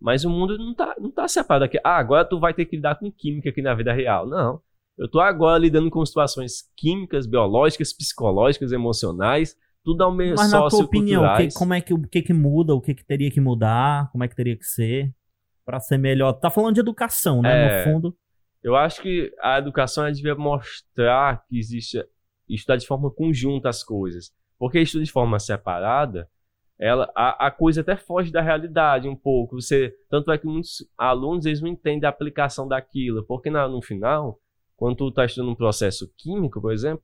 [0.00, 1.78] Mas o mundo não tá, não tá separado aqui.
[1.84, 4.26] Ah, agora tu vai ter que lidar com química aqui na vida real.
[4.26, 4.62] Não.
[4.96, 9.54] Eu tô agora lidando com situações químicas, biológicas, psicológicas, emocionais,
[9.84, 12.32] tudo ao meio Mas na tua opinião, o que, como é que, o que que
[12.32, 15.14] muda, o que que teria que mudar, como é que teria que ser
[15.64, 16.32] pra ser melhor?
[16.34, 17.50] Tá falando de educação, né?
[17.50, 17.84] É.
[17.84, 18.16] No fundo.
[18.62, 21.98] Eu acho que a educação devia mostrar que existe
[22.54, 24.32] estudar de forma conjunta as coisas.
[24.58, 26.28] Porque estudar de forma separada,
[26.78, 29.60] ela, a, a, coisa até foge da realidade um pouco.
[29.60, 33.82] Você, tanto é que muitos alunos eles não entendem a aplicação daquilo, porque na, no
[33.82, 34.40] final,
[34.76, 37.02] quando tu está estudando um processo químico, por exemplo,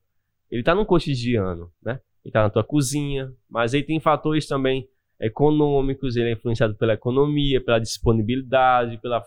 [0.50, 2.00] ele está no cotidiano, né?
[2.24, 4.88] Ele está na tua cozinha, mas aí tem fatores também
[5.20, 9.22] econômicos, ele é influenciado pela economia, pela disponibilidade, pela,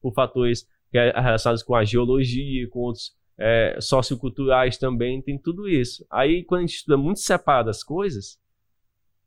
[0.00, 6.06] por fatores é relacionados com a geologia, com outros é, socioculturais também, tem tudo isso.
[6.10, 8.38] Aí, quando a gente estuda muito separado as coisas,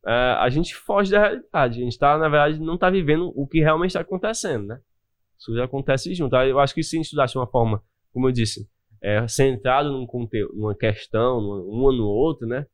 [0.05, 1.81] é, a gente foge da realidade.
[1.81, 4.79] A gente tá, na verdade, não está vivendo o que realmente está acontecendo, né?
[5.37, 6.35] Isso já acontece junto.
[6.35, 7.81] Eu acho que se a gente estudasse de uma forma,
[8.13, 8.69] como eu disse,
[9.01, 12.65] é, centrado num conteúdo, numa questão, uma no outro, né?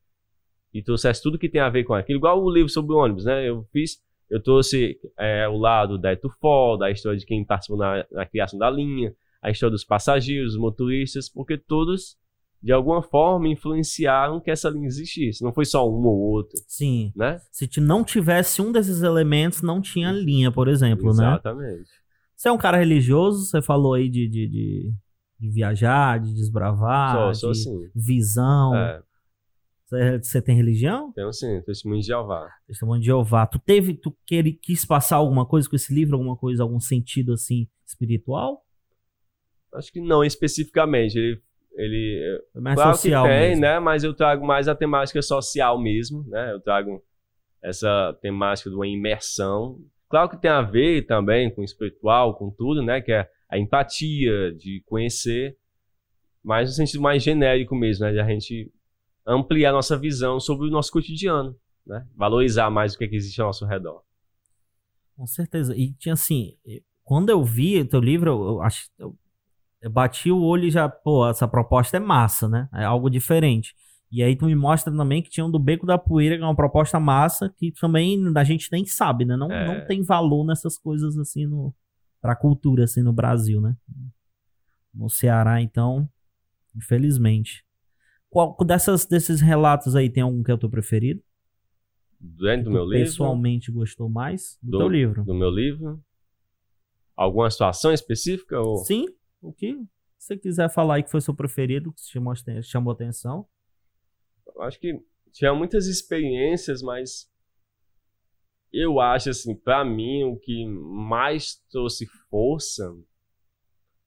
[0.72, 3.48] E trouxesse tudo que tem a ver com aquilo, igual o livro sobre ônibus, né?
[3.48, 8.06] Eu fiz eu trouxe é, o lado da Etufol, da história de quem participou na,
[8.12, 9.12] na, criação da linha,
[9.42, 12.16] a história dos passageiros, dos motoristas, porque todos,
[12.62, 15.42] de alguma forma, influenciaram que essa linha existisse.
[15.42, 16.58] Não foi só um ou outro.
[16.66, 17.12] Sim.
[17.16, 17.40] Né?
[17.50, 21.44] Se não tivesse um desses elementos, não tinha linha, por exemplo, Exatamente.
[21.44, 21.72] né?
[21.72, 21.90] Exatamente.
[22.36, 24.92] Você é um cara religioso, você falou aí de, de, de,
[25.38, 27.90] de viajar, de desbravar, sou, sou de assim.
[27.94, 28.74] visão.
[28.74, 29.02] É.
[30.22, 31.12] Você tem religião?
[31.12, 32.48] Tenho sim, testemunho de Jeová.
[32.66, 33.44] Testemunho de Jeová.
[33.46, 37.32] Tu teve, tu quer, quis passar alguma coisa com esse livro, alguma coisa, algum sentido
[37.32, 38.64] assim espiritual?
[39.74, 41.18] Acho que não especificamente.
[41.18, 41.40] Ele,
[41.74, 43.62] ele é mais claro social que tem, mesmo.
[43.62, 43.78] né?
[43.78, 46.52] Mas eu trago mais a temática social mesmo, né?
[46.52, 47.02] Eu trago
[47.62, 49.78] essa temática de uma imersão.
[50.08, 53.00] Claro que tem a ver também com o espiritual, com tudo, né?
[53.00, 55.56] Que é a empatia de conhecer,
[56.42, 58.12] mas no sentido mais genérico mesmo, né?
[58.12, 58.72] De a gente
[59.26, 61.56] ampliar nossa visão sobre o nosso cotidiano,
[61.86, 62.06] né?
[62.16, 64.02] Valorizar mais o que, é que existe ao nosso redor.
[65.16, 65.76] Com certeza.
[65.76, 66.56] E tinha assim,
[67.04, 69.14] quando eu vi o teu livro, eu, eu acho eu,
[69.80, 72.68] eu bati o olho e já, pô, essa proposta é massa, né?
[72.74, 73.74] É algo diferente.
[74.12, 76.46] E aí tu me mostra também que tinha um do Beco da Poeira, que é
[76.46, 79.36] uma proposta massa, que também a gente nem sabe, né?
[79.36, 79.66] Não, É.
[79.66, 81.72] não tem valor nessas coisas assim no
[82.20, 83.74] pra cultura assim no Brasil, né?
[84.92, 86.08] No Ceará, então,
[86.76, 87.64] infelizmente.
[88.28, 91.22] Qual dessas desses relatos aí tem algum que é o teu preferido?
[92.20, 95.24] Dentro do Tu meu livro, pessoalmente gostou mais do, Do- teu livro?
[95.24, 96.02] do meu livro,
[97.16, 99.06] alguma situação específica ou Sim,
[99.40, 99.76] o que
[100.18, 103.46] você quiser falar aí que foi seu preferido, que chamou, chamou atenção.
[104.54, 105.00] Eu acho que
[105.32, 107.30] tinha muitas experiências, mas
[108.72, 112.94] eu acho assim, pra mim o que mais trouxe força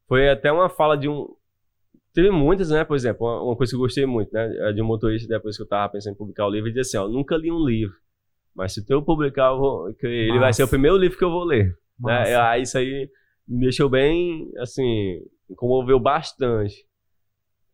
[0.08, 1.36] foi até uma fala de um
[2.14, 2.84] teve muitas, né?
[2.84, 5.64] Por exemplo, uma, coisa que eu gostei muito, né, é de um motorista depois que
[5.64, 7.96] eu tava pensando em publicar o livro, ele disse assim, ó, nunca li um livro,
[8.56, 10.58] mas se tu publicar, eu vou, ele vai Massa.
[10.58, 11.76] ser o primeiro livro que eu vou ler.
[12.00, 12.36] Né?
[12.36, 13.10] Aí isso aí
[13.48, 15.22] me deixou bem, assim,
[15.56, 16.86] comoveu bastante.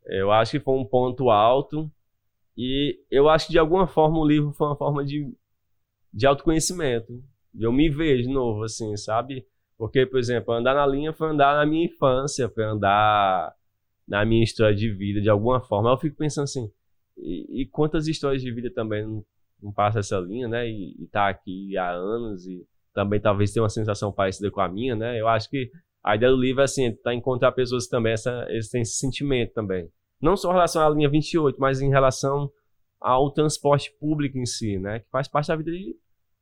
[0.06, 1.92] Eu acho que foi um ponto alto
[2.58, 5.32] e eu acho que de alguma forma o livro foi uma forma de,
[6.14, 7.24] de autoconhecimento.
[7.58, 9.46] Eu me ver de novo, assim, sabe?
[9.78, 13.56] Porque, por exemplo, andar na linha foi andar na minha infância, foi andar
[14.08, 15.90] na minha história de vida, de alguma forma.
[15.90, 16.72] Eu fico pensando assim,
[17.18, 19.26] e, e quantas histórias de vida também não,
[19.62, 20.68] não passa essa linha, né?
[20.70, 24.68] E, e tá aqui há anos e também talvez tenha uma sensação parecida com a
[24.68, 25.20] minha, né?
[25.20, 25.70] Eu acho que
[26.04, 28.96] a ideia do livro é assim, tá encontrar pessoas que também essa, eles têm esse
[28.96, 29.90] sentimento também.
[30.22, 32.52] Não só em relação à linha 28, mas em relação
[33.00, 35.00] ao transporte público em si, né?
[35.00, 35.96] Que faz parte da vida de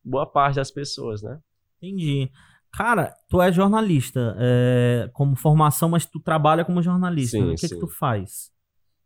[0.04, 1.40] boa parte das pessoas, né?
[1.78, 2.32] Entendi.
[2.72, 7.38] Cara, tu é jornalista é, como formação, mas tu trabalha como jornalista.
[7.38, 7.54] Sim, né?
[7.54, 7.80] O que, que sim.
[7.80, 8.52] tu faz?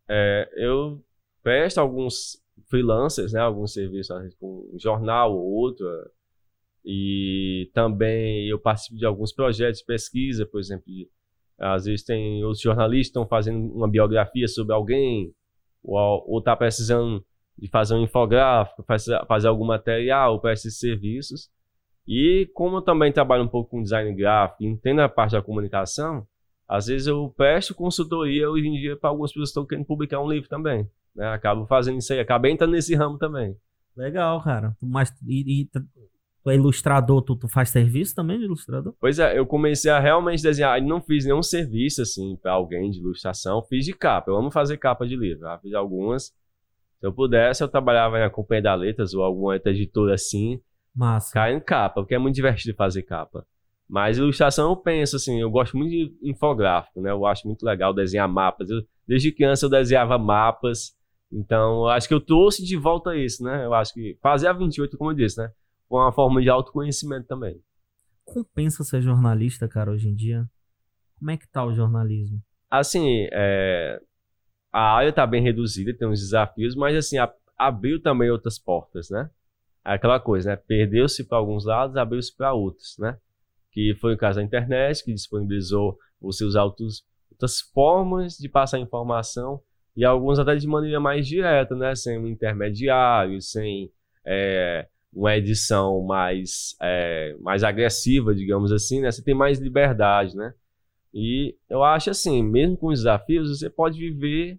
[0.09, 1.03] É, eu
[1.43, 3.39] presto alguns freelancers, né?
[3.39, 5.85] Alguns serviços, um jornal ou outro.
[6.85, 10.85] E também eu participo de alguns projetos de pesquisa, por exemplo.
[10.87, 11.07] de-
[11.59, 15.31] às vezes tem outros jornalistas estão fazendo uma biografia sobre alguém,
[15.83, 17.23] ou, ou tá precisando
[17.57, 21.49] de fazer um infográfico, fazer, algum material para esses serviços.
[22.07, 26.25] E como eu também trabalho um pouco com design gráfico, entendo a parte da comunicação,
[26.67, 30.19] às vezes eu presto consultoria hoje em dia para algumas pessoas que estão querendo publicar
[30.19, 30.89] um livro também.
[31.15, 31.27] Né?
[31.27, 33.55] Acabo fazendo isso aí, acabei entrando nesse ramo também.
[33.95, 34.75] Legal, cara.
[34.81, 35.69] Mas e, e
[36.43, 38.93] tu é ilustrador, tu, tu faz serviço também de ilustrador?
[38.99, 42.89] Pois é, eu comecei a realmente desenhar, e não fiz nenhum serviço assim para alguém
[42.89, 44.31] de ilustração, fiz de capa.
[44.31, 46.25] Eu amo fazer capa de livro, já fiz algumas.
[46.25, 50.59] Se eu pudesse, eu trabalhava na Companhia da Letras ou alguma outra editora assim,
[50.95, 51.33] Massa.
[51.33, 53.45] cair em capa, porque é muito divertido fazer capa.
[53.89, 57.11] Mas ilustração eu penso assim, eu gosto muito de infográfico, né?
[57.11, 58.69] Eu acho muito legal desenhar mapas.
[58.69, 60.95] Eu- desde criança eu desenhava mapas.
[61.29, 63.65] Então, eu acho que eu trouxe de volta isso, né?
[63.65, 65.51] Eu acho que fazer a 28, como eu disse, né?
[65.91, 67.61] Uma forma de autoconhecimento também.
[68.23, 70.49] Compensa ser jornalista, cara, hoje em dia?
[71.19, 72.41] Como é que tá o jornalismo?
[72.69, 74.01] Assim, é,
[74.71, 79.09] a área está bem reduzida, tem uns desafios, mas assim, a, abriu também outras portas,
[79.09, 79.29] né?
[79.83, 80.55] É aquela coisa, né?
[80.55, 83.17] Perdeu-se para alguns lados, abriu-se para outros, né?
[83.71, 88.79] Que foi o caso da internet, que disponibilizou os seus autos, outras formas de passar
[88.79, 89.61] informação
[89.95, 91.93] e alguns até de maneira mais direta, né?
[91.95, 93.91] Sem um intermediário, sem
[94.25, 99.11] é, uma edição mais, é, mais agressiva, digamos assim, né?
[99.11, 100.53] Você tem mais liberdade, né?
[101.13, 104.57] E eu acho assim, mesmo com os desafios, você pode viver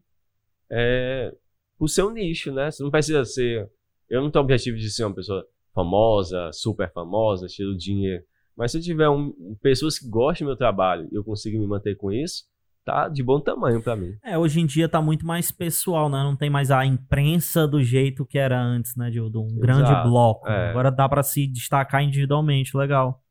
[0.71, 1.35] é,
[1.79, 2.71] o seu nicho, né?
[2.71, 3.71] Você não precisa ser.
[4.09, 8.23] Eu não tenho o objetivo de ser uma pessoa famosa, super famosa, cheio de dinheiro.
[8.55, 11.67] Mas se eu tiver um, pessoas que gostam do meu trabalho e eu consigo me
[11.67, 12.45] manter com isso,
[12.85, 14.17] tá de bom tamanho para mim.
[14.25, 16.23] É, hoje em dia tá muito mais pessoal, né?
[16.23, 19.11] Não tem mais a imprensa do jeito que era antes, né?
[19.11, 19.61] De, de um Exato.
[19.61, 20.49] grande bloco.
[20.49, 20.71] É.
[20.71, 23.23] Agora dá para se destacar individualmente, legal.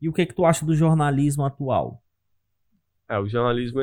[0.00, 2.02] E o que que tu acha do jornalismo atual?
[3.08, 3.80] É, o jornalismo,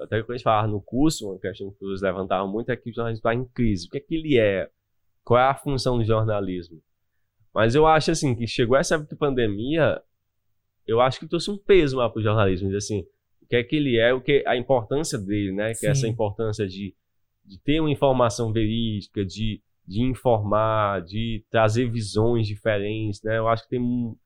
[0.00, 2.90] até quando a gente falava no curso, uma questão que eles levantavam muito é que
[2.90, 3.86] o jornalismo está em crise.
[3.86, 4.68] O que é que ele é?
[5.24, 6.80] Qual é a função do jornalismo?
[7.54, 10.02] Mas eu acho assim que chegou essa pandemia,
[10.86, 13.06] eu acho que trouxe um peso lá para o jornalismo, assim,
[13.44, 15.74] o que é que ele é, o que a importância dele, né?
[15.74, 16.94] Que é essa importância de,
[17.44, 23.38] de ter uma informação verídica, de, de informar, de trazer visões diferentes, né?
[23.38, 24.16] Eu acho que tem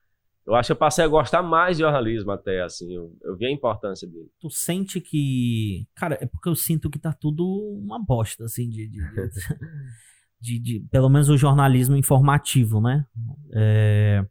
[0.47, 3.45] eu acho que eu passei a gostar mais de jornalismo até, assim, eu, eu vi
[3.45, 4.31] a importância dele.
[4.41, 5.87] Tu sente que.
[5.95, 8.89] Cara, é porque eu sinto que tá tudo uma bosta, assim, de.
[8.89, 9.31] de, de,
[10.41, 13.05] de, de pelo menos o jornalismo informativo, né?
[13.53, 14.25] É,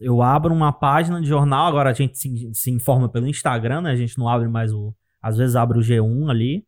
[0.00, 3.90] eu abro uma página de jornal, agora a gente se, se informa pelo Instagram, né?
[3.90, 4.94] A gente não abre mais o.
[5.20, 6.66] Às vezes abre o G1 ali.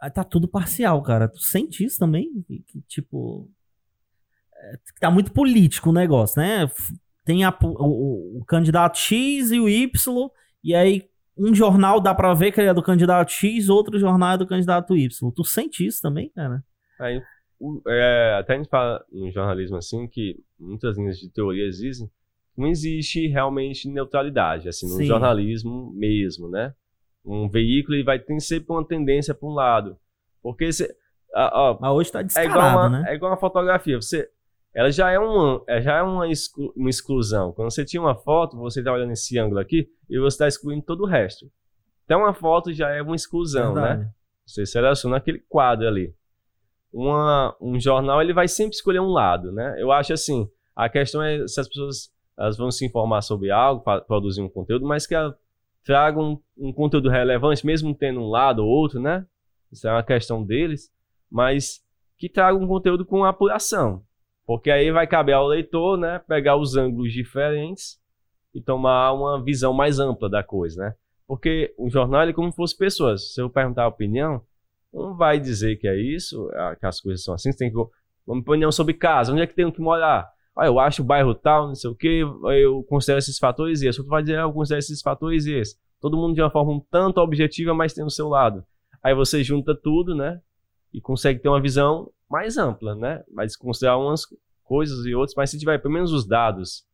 [0.00, 1.28] Aí tá tudo parcial, cara.
[1.28, 2.28] Tu sente isso também?
[2.46, 3.50] Que, que tipo.
[4.54, 6.68] É, tá muito político o negócio, né?
[7.28, 10.30] tem a, o, o, candidato X e o Y,
[10.64, 11.06] e aí
[11.36, 14.46] um jornal dá pra ver que ele é do candidato X, outro jornal é do
[14.46, 15.30] candidato Y.
[15.30, 16.64] Tu sente isso também, cara?
[17.86, 22.10] É, até a gente fala no jornalismo assim que muitas linhas de teoria existem,
[22.56, 25.04] não existe realmente neutralidade, assim, no Sim.
[25.04, 26.74] jornalismo mesmo, né?
[27.24, 29.96] Um veículo ele vai ter sempre uma tendência para um lado.
[30.42, 30.92] Porque você.
[31.34, 33.04] Ah, Mas hoje tá descarado, é igual uma, né?
[33.12, 34.00] É igual uma fotografia.
[34.00, 34.28] Você,
[34.74, 37.52] ela já é, uma, é, já é uma, exclu, uma exclusão.
[37.52, 40.82] Quando você tira uma foto, você está olhando esse ângulo aqui e você está excluindo
[40.82, 41.50] todo o resto.
[42.04, 43.80] Então, uma foto já é uma exclusão, né?
[43.80, 44.04] Verdade.
[44.04, 44.10] né?
[44.46, 46.14] Você seleciona aquele quadro ali.
[46.98, 49.76] Uma, um jornal, ele vai sempre escolher um lado, né?
[49.78, 53.84] Eu acho assim, a questão é se as pessoas elas vão se informar sobre algo,
[54.06, 55.14] produzir um conteúdo, mas que
[55.84, 59.24] tragam um, um conteúdo relevante, mesmo tendo um lado ou outro, né?
[59.70, 60.90] Isso é uma questão deles,
[61.30, 61.80] mas
[62.16, 64.02] que tragam um conteúdo com apuração.
[64.44, 68.00] Porque aí vai caber ao leitor, né, pegar os ângulos diferentes
[68.52, 70.94] e tomar uma visão mais ampla da coisa, né?
[71.28, 73.34] Porque o jornal é como se fosse pessoas.
[73.34, 74.42] Se eu perguntar a opinião,
[75.16, 77.52] vai dizer que é isso, que as coisas são assim.
[77.52, 77.76] Você tem que
[78.26, 80.28] uma opinião sobre casa, onde é que tem que morar?
[80.56, 83.88] Ah, eu acho o bairro tal, não sei o que, eu considero esses fatores e
[83.88, 84.00] esse.
[84.00, 85.76] Outro vai dizer, ah, eu considero esses fatores e esse.
[86.00, 88.64] Todo mundo de uma forma um tanto objetiva, mas tem o seu lado.
[89.02, 90.40] Aí você junta tudo, né?
[90.92, 93.22] E consegue ter uma visão mais ampla, né?
[93.32, 94.22] Mas considerar umas
[94.64, 96.84] coisas e outras, mas se tiver pelo menos os dados,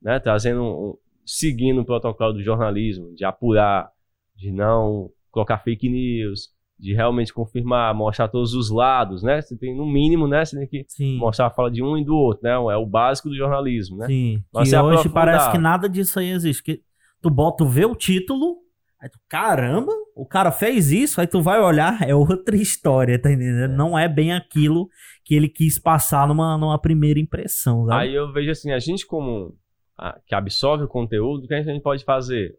[0.00, 0.18] né?
[0.20, 3.90] Trazendo, um, seguindo o protocolo do jornalismo, de apurar,
[4.36, 6.48] de não colocar fake news,
[6.84, 9.40] de realmente confirmar, mostrar todos os lados, né?
[9.40, 10.44] Você tem, no mínimo, né?
[10.44, 11.16] Você tem que Sim.
[11.16, 12.52] mostrar a fala de um e do outro, né?
[12.52, 14.06] É o básico do jornalismo, né?
[14.06, 14.44] Sim.
[14.52, 16.62] Mas que hoje parece que nada disso aí existe.
[16.62, 16.82] Que
[17.22, 18.58] tu bota, tu vê o título,
[19.04, 23.30] Aí tu, caramba, o cara fez isso, aí tu vai olhar, é outra história, tá
[23.30, 23.72] entendendo?
[23.72, 23.76] É.
[23.76, 24.88] Não é bem aquilo
[25.22, 27.84] que ele quis passar numa, numa primeira impressão.
[27.84, 28.00] Sabe?
[28.00, 29.54] Aí eu vejo assim, a gente como
[29.98, 32.54] a, que absorve o conteúdo, o que a gente pode fazer?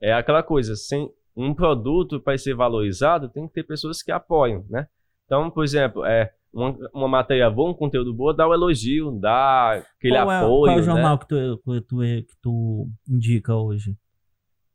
[0.00, 4.64] É aquela coisa, sem um produto para ser valorizado, tem que ter pessoas que apoiam,
[4.68, 4.86] né?
[5.24, 9.18] Então, por exemplo, é, uma, uma matéria boa, um conteúdo bom, dá o um elogio,
[9.18, 10.64] dá aquele qual é, apoio.
[10.64, 11.18] Qual é o jornal né?
[11.18, 13.96] que, tu, que, tu, que tu indica hoje?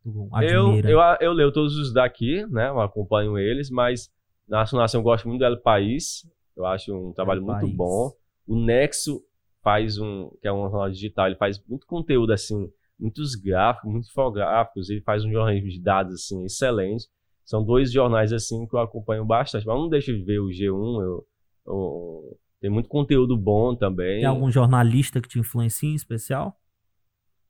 [0.03, 0.29] tu?
[0.41, 2.69] Eu, eu, eu leio todos os daqui, né?
[2.69, 4.09] Eu acompanho eles, mas
[4.47, 6.27] na Nação eu gosto muito do El País.
[6.55, 7.75] Eu acho um trabalho El muito País.
[7.75, 8.11] bom.
[8.47, 9.21] O Nexo
[9.61, 14.09] faz um, que é um jornal digital, ele faz muito conteúdo assim, muitos gráficos, muitos
[14.09, 17.05] infográficos, ele faz um jornalismo de dados assim excelente.
[17.45, 21.03] São dois jornais assim que eu acompanho bastante, mas não deixo de ver o G1,
[21.03, 21.27] eu,
[21.65, 24.19] eu, tem muito conteúdo bom também.
[24.19, 26.59] Tem algum jornalista que te influencia em especial?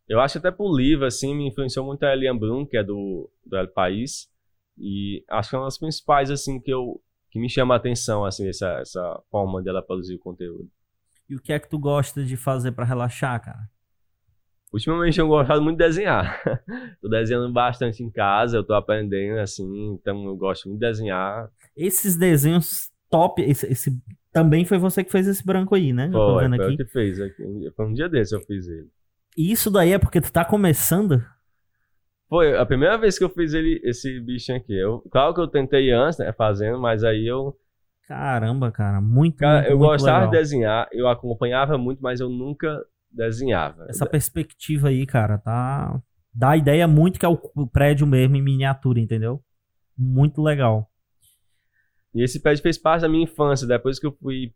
[0.08, 3.30] Eu acho até por livro, assim, me influenciou muito a Elian Blum, que é do,
[3.46, 4.30] do El País.
[4.78, 8.24] E acho que é uma das principais, assim, que eu que me chama a atenção,
[8.24, 10.70] assim, essa, essa forma dela produzir o conteúdo.
[11.30, 13.70] E o que é que tu gosta de fazer para relaxar, cara?
[14.72, 16.42] Ultimamente eu gostado muito de desenhar.
[17.02, 21.50] tô desenhando bastante em casa, eu tô aprendendo, assim, então eu gosto muito de desenhar.
[21.76, 23.98] Esses desenhos top, esse, esse
[24.32, 26.08] também foi você que fez esse branco aí, né?
[26.08, 26.78] Eu tô foi, vendo foi aqui.
[26.78, 27.18] que fez.
[27.76, 28.90] Foi um dia desse eu fiz ele.
[29.38, 31.24] E isso daí é porque tu tá começando?
[32.28, 34.78] Foi a primeira vez que eu fiz ele, esse bichinho aqui.
[34.78, 37.58] Eu, claro que eu tentei antes, né, fazendo, mas aí eu...
[38.06, 40.32] Caramba, cara, muito, cara, muito Eu muito gostava legal.
[40.32, 43.86] de desenhar, eu acompanhava muito, mas eu nunca desenhava.
[43.90, 46.02] Essa perspectiva aí, cara, tá.
[46.34, 49.44] Dá a ideia muito que é o prédio mesmo em miniatura, entendeu?
[49.98, 50.90] Muito legal.
[52.14, 54.54] E esse prédio fez parte da minha infância, depois que eu fui.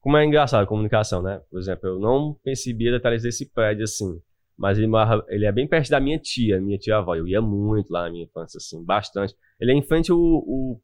[0.00, 1.40] Como é engraçado a comunicação, né?
[1.50, 4.20] Por exemplo, eu não percebia detalhes desse prédio assim.
[4.56, 4.90] Mas ele,
[5.28, 7.14] ele é bem perto da minha tia, minha tia avó.
[7.14, 9.34] Eu ia muito lá na minha infância, assim, bastante.
[9.60, 10.80] Ele é em frente ao, o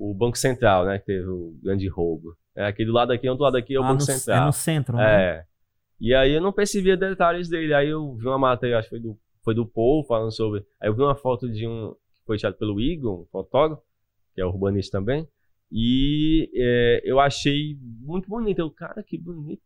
[0.00, 0.98] o Banco Central, né?
[0.98, 2.34] Que teve o grande roubo.
[2.56, 4.42] É, aqui do lado aqui, do lado aqui é o ah, Banco no, Central.
[4.42, 5.22] É no centro, né?
[5.22, 5.44] É.
[6.00, 7.74] E aí eu não percebia detalhes dele.
[7.74, 10.64] Aí eu vi uma matéria, acho que foi do, foi do Paul, falando sobre.
[10.80, 11.94] Aí eu vi uma foto de um.
[12.24, 13.82] foi tirado pelo Igor, um fotógrafo,
[14.34, 15.28] que é urbanista também.
[15.70, 18.60] E é, eu achei muito bonito.
[18.60, 19.62] Eu, cara, que bonito.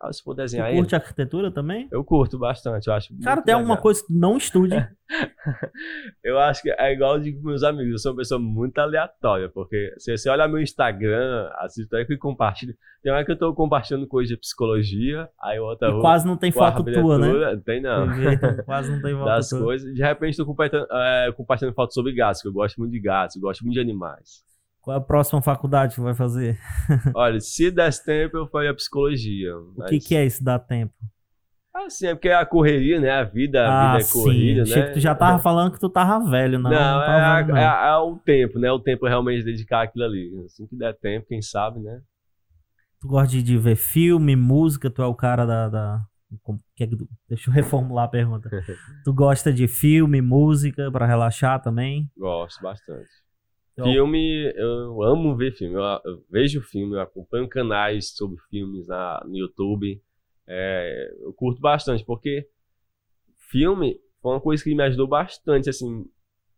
[0.00, 1.88] Ah, se for desenhar tu curte ele, arquitetura também?
[1.90, 3.12] Eu curto bastante, eu acho.
[3.20, 4.76] Cara, tem alguma coisa que não estude.
[6.22, 8.78] eu acho que é igual eu digo com meus amigos, eu sou uma pessoa muito
[8.78, 12.76] aleatória, porque se você olhar meu Instagram, assiste aí que compartilho.
[13.02, 15.88] Tem uma que eu tô compartilhando coisa de psicologia, aí outra.
[15.88, 17.60] E quase não tem foto tua, né?
[17.64, 18.06] Tem não.
[18.66, 19.60] quase não tem foto das tua.
[19.60, 19.92] coisas.
[19.92, 23.34] De repente tô compartilhando, é, compartilhando fotos sobre gatos, que eu gosto muito de gatos,
[23.34, 24.47] eu gosto muito de animais.
[24.80, 26.58] Qual é a próxima faculdade que vai fazer?
[27.14, 29.56] Olha, se desse tempo, eu faria psicologia.
[29.56, 30.94] O que, que é isso, dar tempo?
[31.74, 33.10] Assim, é porque é a correria, né?
[33.10, 34.74] A vida, a ah, vida é corrida, sim.
[34.74, 34.86] né?
[34.90, 36.70] tu já tava falando que tu tava velho, não.
[36.70, 37.56] Não, não é, não.
[37.56, 38.70] É, é, o tempo, né?
[38.72, 40.42] O tempo realmente dedicar aquilo ali.
[40.44, 42.00] Assim que der tempo, quem sabe, né?
[43.00, 45.68] Tu gosta de, de ver filme, música, tu é o cara da.
[45.68, 46.00] da...
[46.80, 46.86] É
[47.28, 48.50] deixa eu reformular a pergunta.
[49.04, 52.10] tu gosta de filme, música para relaxar também?
[52.16, 53.08] Gosto bastante.
[53.78, 55.76] Então, filme, eu amo ver filme.
[55.76, 60.02] Eu, eu, vejo filme, eu acompanho canais sobre filmes na, no YouTube.
[60.48, 62.48] É, eu curto bastante, porque
[63.36, 66.04] filme foi uma coisa que me ajudou bastante, assim,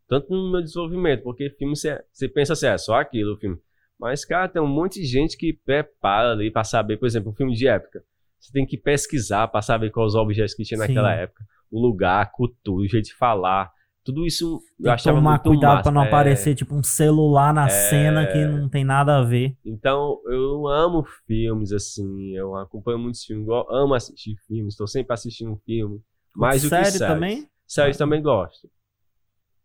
[0.09, 2.03] tanto no meu desenvolvimento, porque filme você,
[2.33, 3.59] pensa assim, é só aquilo o filme.
[3.99, 7.35] Mas, cara, tem um monte de gente que prepara ali pra saber, por exemplo, um
[7.35, 8.03] filme de época.
[8.39, 10.87] Você tem que pesquisar pra saber quais os objetos que tinha Sim.
[10.89, 11.45] naquela época.
[11.71, 13.71] O lugar, a cultura, o jeito de falar.
[14.11, 15.83] Tudo isso eu achava tomar muito cuidado massa.
[15.85, 16.09] para não é...
[16.09, 17.69] aparecer tipo um celular na é...
[17.69, 19.57] cena que não tem nada a ver.
[19.65, 25.53] Então, eu amo filmes assim, eu acompanho muitos filmes, amo assistir filmes, estou sempre assistindo
[25.53, 26.01] um filme.
[26.35, 26.99] Mais do que séries.
[26.99, 27.49] também?
[27.67, 27.99] Séries ah.
[28.01, 28.69] também gosto.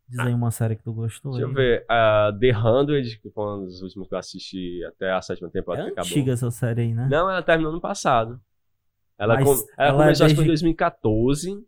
[0.07, 1.31] Diz aí uma série que tu gostou.
[1.31, 1.51] Deixa aí.
[1.51, 1.85] eu ver.
[1.89, 5.83] Uh, The Hundred, que foi uma das últimas que eu assisti até a sétima temporada
[5.83, 6.11] é que acabou.
[6.11, 7.07] antiga essa série aí, né?
[7.09, 8.39] Não, ela terminou no passado.
[9.17, 9.49] Ela, com...
[9.49, 10.23] ela, ela começou é desde...
[10.25, 11.65] acho que em 2014.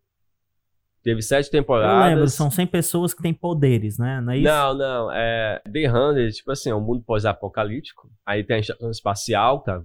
[1.04, 2.06] Teve sete temporadas.
[2.06, 4.20] Eu lembro, são 100 pessoas que têm poderes, né?
[4.20, 4.48] Não é isso?
[4.48, 5.12] Não, não.
[5.12, 8.10] É The Hundred, tipo assim, é um mundo pós-apocalíptico.
[8.26, 9.82] Aí tem a estação espacial, tá?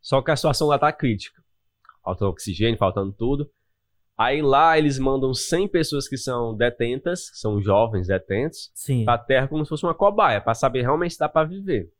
[0.00, 1.42] Só que a situação lá tá crítica.
[2.04, 3.50] Faltando oxigênio, faltando tudo.
[4.16, 9.04] Aí lá eles mandam 100 pessoas que são detentas, são jovens detentos, Sim.
[9.04, 11.90] pra Terra como se fosse uma cobaia, pra saber realmente se dá pra viver.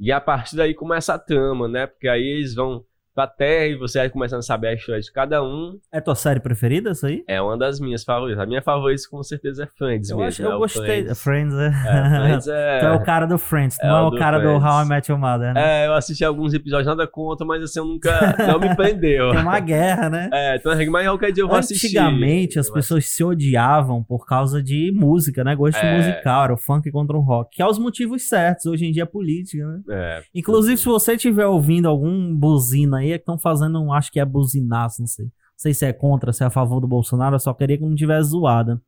[0.00, 1.86] E a partir daí começa a trama, né?
[1.86, 2.84] Porque aí eles vão
[3.18, 5.76] pra terra e você vai começando a saber a história de cada um.
[5.90, 7.24] É tua série preferida essa aí?
[7.26, 8.40] É uma das minhas favoritas.
[8.40, 10.28] A minha favorita com certeza é Friends eu mesmo.
[10.28, 10.84] Acho, eu é gostei.
[10.84, 11.22] Friends.
[11.22, 11.66] Friends é...
[11.66, 12.78] é Friends é...
[12.78, 14.60] tu é o cara do Friends, é não é o, cara Friends.
[14.60, 15.82] do How I Met Your Mother, né?
[15.82, 18.36] É, eu assisti alguns episódios, nada contra, mas assim, eu nunca...
[18.38, 19.30] não me prendeu.
[19.34, 20.30] Tem uma guerra, né?
[20.32, 21.98] É, então, mas qualquer dia eu vou assistir.
[21.98, 25.56] Antigamente, as pessoas se odiavam por causa de música, né?
[25.56, 25.96] Gosto é...
[25.96, 27.56] musical, era o funk contra o rock.
[27.56, 28.66] Que é os motivos certos.
[28.66, 29.80] Hoje em dia é política, né?
[29.90, 30.22] É.
[30.32, 34.20] Inclusive, se você estiver ouvindo algum buzina aí, é que estão fazendo um acho que
[34.20, 35.26] é buzinaço, não sei.
[35.26, 37.84] Não sei se é contra, se é a favor do Bolsonaro, eu só queria que
[37.84, 38.80] não tivesse zoada.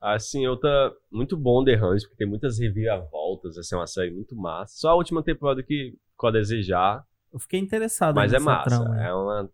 [0.00, 4.10] Assim, eu tá muito bom The Hunt, porque tem muitas reviravoltas, assim, é uma série
[4.10, 4.74] muito massa.
[4.76, 7.04] Só a última temporada que ficou a desejar.
[7.32, 9.48] Eu fiquei interessado Mas é massa, trama, é uma...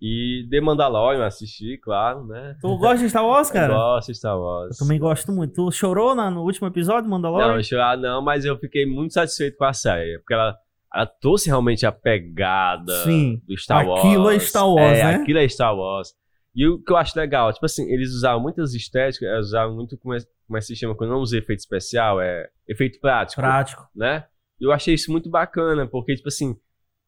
[0.00, 2.56] E The Mandalorian assisti, claro, né?
[2.60, 3.72] Tu gosta de Star Wars, cara?
[3.72, 4.80] Eu gosto de Star Wars.
[4.80, 5.54] Eu também gosto muito.
[5.54, 7.54] Tu chorou no último episódio, Mandalorian?
[7.54, 10.56] Não, chorar não, mas eu fiquei muito satisfeito com a série, porque ela
[10.94, 14.04] ela trouxe realmente a pegada Sim, do Star Wars.
[14.04, 15.14] Aquilo é Star Wars, é, né?
[15.14, 16.14] Aquilo é Star Wars.
[16.54, 19.96] E o que eu acho legal, tipo assim, eles usavam muitas estéticas, eles usavam muito,
[19.96, 23.40] como é, como é que se chama, quando não usa efeito especial, é efeito prático.
[23.40, 23.88] Prático.
[23.94, 24.26] Né?
[24.60, 26.54] E eu achei isso muito bacana, porque, tipo assim,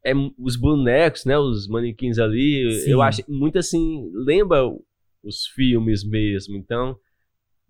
[0.04, 2.90] é, os bonecos, né, os manequins ali, Sim.
[2.90, 4.62] eu acho muito assim, lembra
[5.22, 6.96] os filmes mesmo, então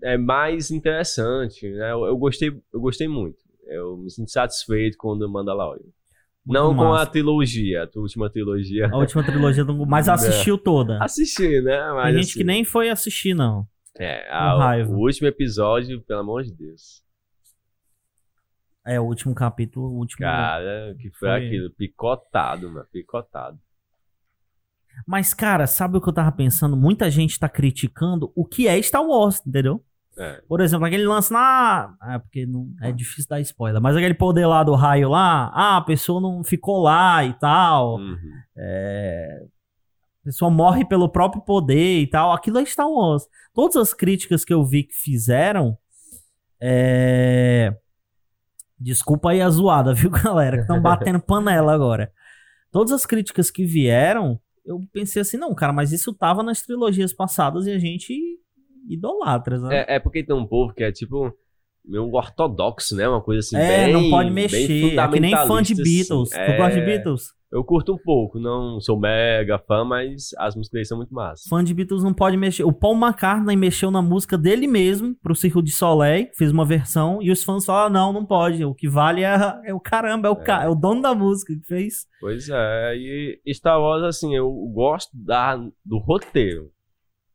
[0.03, 1.93] é mais interessante, né?
[1.93, 3.39] Eu, eu gostei, eu gostei muito.
[3.67, 5.87] Eu me sinto satisfeito com o Mandalorian.
[6.47, 7.03] Muito Não com massa.
[7.05, 8.89] a trilogia, a última trilogia.
[8.93, 9.87] A última trilogia do.
[9.87, 11.03] Mas assistiu toda.
[11.03, 11.91] Assisti, né?
[11.93, 13.67] Mas, Tem gente assim, que nem foi assistir, não.
[13.97, 14.91] É, com a- raiva.
[14.93, 17.03] o último episódio, pelo amor de Deus.
[18.87, 20.19] É, o último capítulo, o último.
[20.19, 21.47] Cara, que foi, Foi.
[21.47, 21.71] aquilo?
[21.71, 22.87] Picotado, mano.
[22.93, 23.59] Picotado.
[25.07, 26.77] Mas, cara, sabe o que eu tava pensando?
[26.77, 29.83] Muita gente tá criticando o que é Star Wars, entendeu?
[30.19, 30.41] É.
[30.49, 31.95] Por exemplo, aquele lance lá.
[32.03, 33.81] É, porque não, é difícil dar spoiler.
[33.81, 35.51] Mas aquele poder lá do raio lá.
[35.55, 37.97] Ah, a pessoa não ficou lá e tal.
[37.97, 38.19] Uhum.
[38.57, 39.45] É,
[40.23, 42.33] a pessoa morre pelo próprio poder e tal.
[42.33, 43.25] Aquilo é Star Wars.
[43.53, 45.77] Todas as críticas que eu vi que fizeram.
[46.61, 47.75] É...
[48.79, 50.57] Desculpa aí a zoada, viu, galera?
[50.57, 52.13] Que estão batendo panela agora.
[52.71, 57.13] Todas as críticas que vieram, eu pensei assim, não, cara, mas isso tava nas trilogias
[57.13, 58.41] passadas e a gente
[58.89, 59.85] idolatra, né?
[59.89, 61.33] É, é porque tem um povo que é tipo
[61.87, 63.07] meio ortodoxo, né?
[63.09, 64.99] Uma coisa assim, É, bem, não pode mexer.
[64.99, 66.33] É que nem fã de fundamentalista, Beatles.
[66.33, 66.53] assim.
[66.53, 67.23] Tu gosta de É, Beatles?
[67.53, 71.47] Eu curto um pouco, não sou mega fã, mas as músicas deles são muito massas.
[71.49, 72.65] Fã de Beatles não pode mexer.
[72.65, 77.23] O Paul McCartney mexeu na música dele mesmo, pro Circo de Soleil, fez uma versão,
[77.23, 78.65] e os fãs falaram, não, não pode.
[78.65, 81.55] O que vale é, é o caramba, é o, ca- é o dono da música
[81.55, 82.07] que fez.
[82.21, 85.55] Pois é, e Star Wars, assim, eu gosto da,
[85.85, 86.71] do roteiro.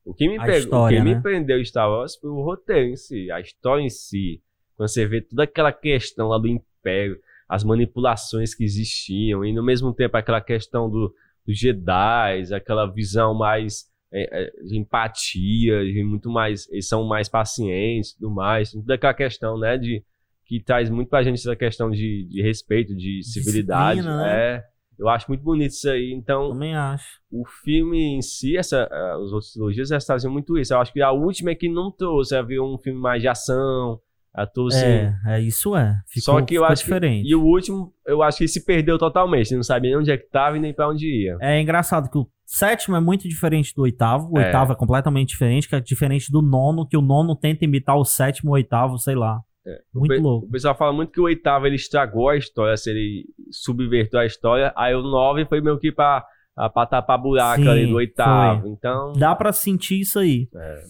[0.06, 1.16] O que me, A pegou, história, o que né?
[1.16, 4.42] me prendeu Star Wars foi o roteiro em si, a história em si.
[4.76, 9.64] Quando você vê toda aquela questão lá do Império, as manipulações que existiam, e no
[9.64, 11.14] mesmo tempo aquela questão do,
[11.46, 16.68] dos Jedi, aquela visão mais é, é, de empatia, de muito mais.
[16.70, 18.72] Eles são mais pacientes e tudo mais.
[18.72, 20.04] Toda aquela questão, né, de.
[20.46, 24.00] Que traz muito pra gente essa questão de, de respeito, de civilidade.
[24.00, 24.64] Disciplina, né?
[25.00, 26.12] Eu acho muito bonito isso aí.
[26.14, 27.06] Então, Também acho.
[27.32, 30.74] o filme em si, essa, ah, os outros trilogias, elas traziam muito isso.
[30.74, 32.36] Eu acho que a última é que não trouxe.
[32.36, 34.00] Havia um filme mais de ação.
[34.32, 34.86] A trouxe.
[34.86, 35.96] É, é, isso é.
[36.08, 37.28] Ficou, Só que eu acho que- diferente.
[37.28, 39.56] E o último, eu acho que se perdeu totalmente.
[39.56, 41.36] Não sabia nem onde é que tava e nem pra onde ia.
[41.42, 44.32] É engraçado que o sétimo é muito diferente do oitavo.
[44.32, 44.46] O É.
[44.46, 48.06] oitavo é completamente diferente, que é diferente do nono, que o nono tenta imitar o
[48.06, 49.40] sétimo, o oitavo, sei lá.
[49.66, 49.82] É.
[49.94, 50.46] Muito o, louco.
[50.48, 54.26] o pessoal fala muito que o oitavo ele estragou a história, se ele subvertou a
[54.26, 54.74] história.
[54.76, 56.26] Aí o nove foi meio que pra,
[56.74, 58.68] pra tapar buraco Sim, ali do oitavo.
[58.70, 59.14] Então.
[59.14, 60.48] Dá pra sentir isso aí.
[60.56, 60.84] É.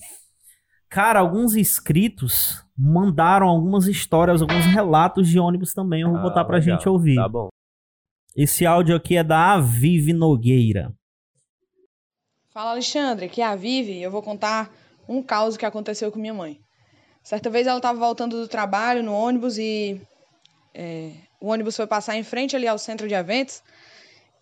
[0.88, 6.02] Cara, alguns inscritos mandaram algumas histórias, alguns relatos de ônibus também.
[6.02, 6.78] Eu vou Ah, botar pra legal.
[6.78, 7.16] gente ouvir.
[7.16, 7.50] Tá bom.
[8.36, 10.94] Esse áudio aqui é da Avive Nogueira.
[12.52, 14.02] Fala Alexandre, aqui é a Vivi.
[14.02, 14.72] Eu vou contar
[15.08, 16.60] um caos que aconteceu com minha mãe.
[17.30, 20.02] Certa vez ela estava voltando do trabalho no ônibus e
[20.74, 23.62] é, o ônibus foi passar em frente ali ao centro de eventos.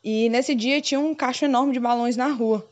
[0.02, 2.66] E nesse dia tinha um cacho enorme de balões na rua.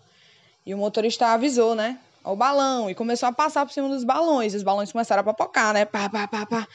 [0.66, 2.00] E o motorista avisou, né?
[2.24, 2.90] O balão.
[2.90, 4.54] E começou a passar por cima dos balões.
[4.54, 5.84] E os balões começaram a papocar, né?
[5.84, 6.66] Pá, pá, pá, pá.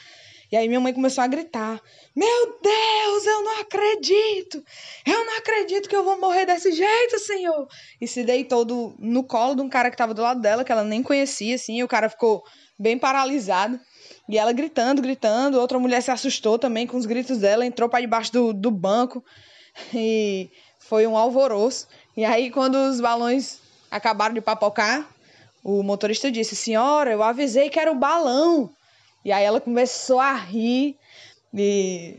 [0.51, 1.81] E aí minha mãe começou a gritar:
[2.15, 4.63] Meu Deus, eu não acredito!
[5.03, 7.67] Eu não acredito que eu vou morrer desse jeito, senhor!
[7.99, 10.71] e se deitou do- no colo de um cara que tava do lado dela, que
[10.71, 12.43] ela nem conhecia, assim, e o cara ficou
[12.81, 13.79] bem paralisado.
[14.27, 18.01] E ela gritando, gritando, outra mulher se assustou também com os gritos dela, entrou para
[18.01, 19.23] debaixo do, do banco
[19.93, 21.87] e foi um alvoroço.
[22.15, 23.59] E aí, quando os balões
[23.89, 25.07] acabaram de papocar,
[25.63, 28.69] o motorista disse: Senhora, eu avisei que era o balão.
[29.23, 30.97] E aí ela começou a rir,
[31.53, 32.15] e,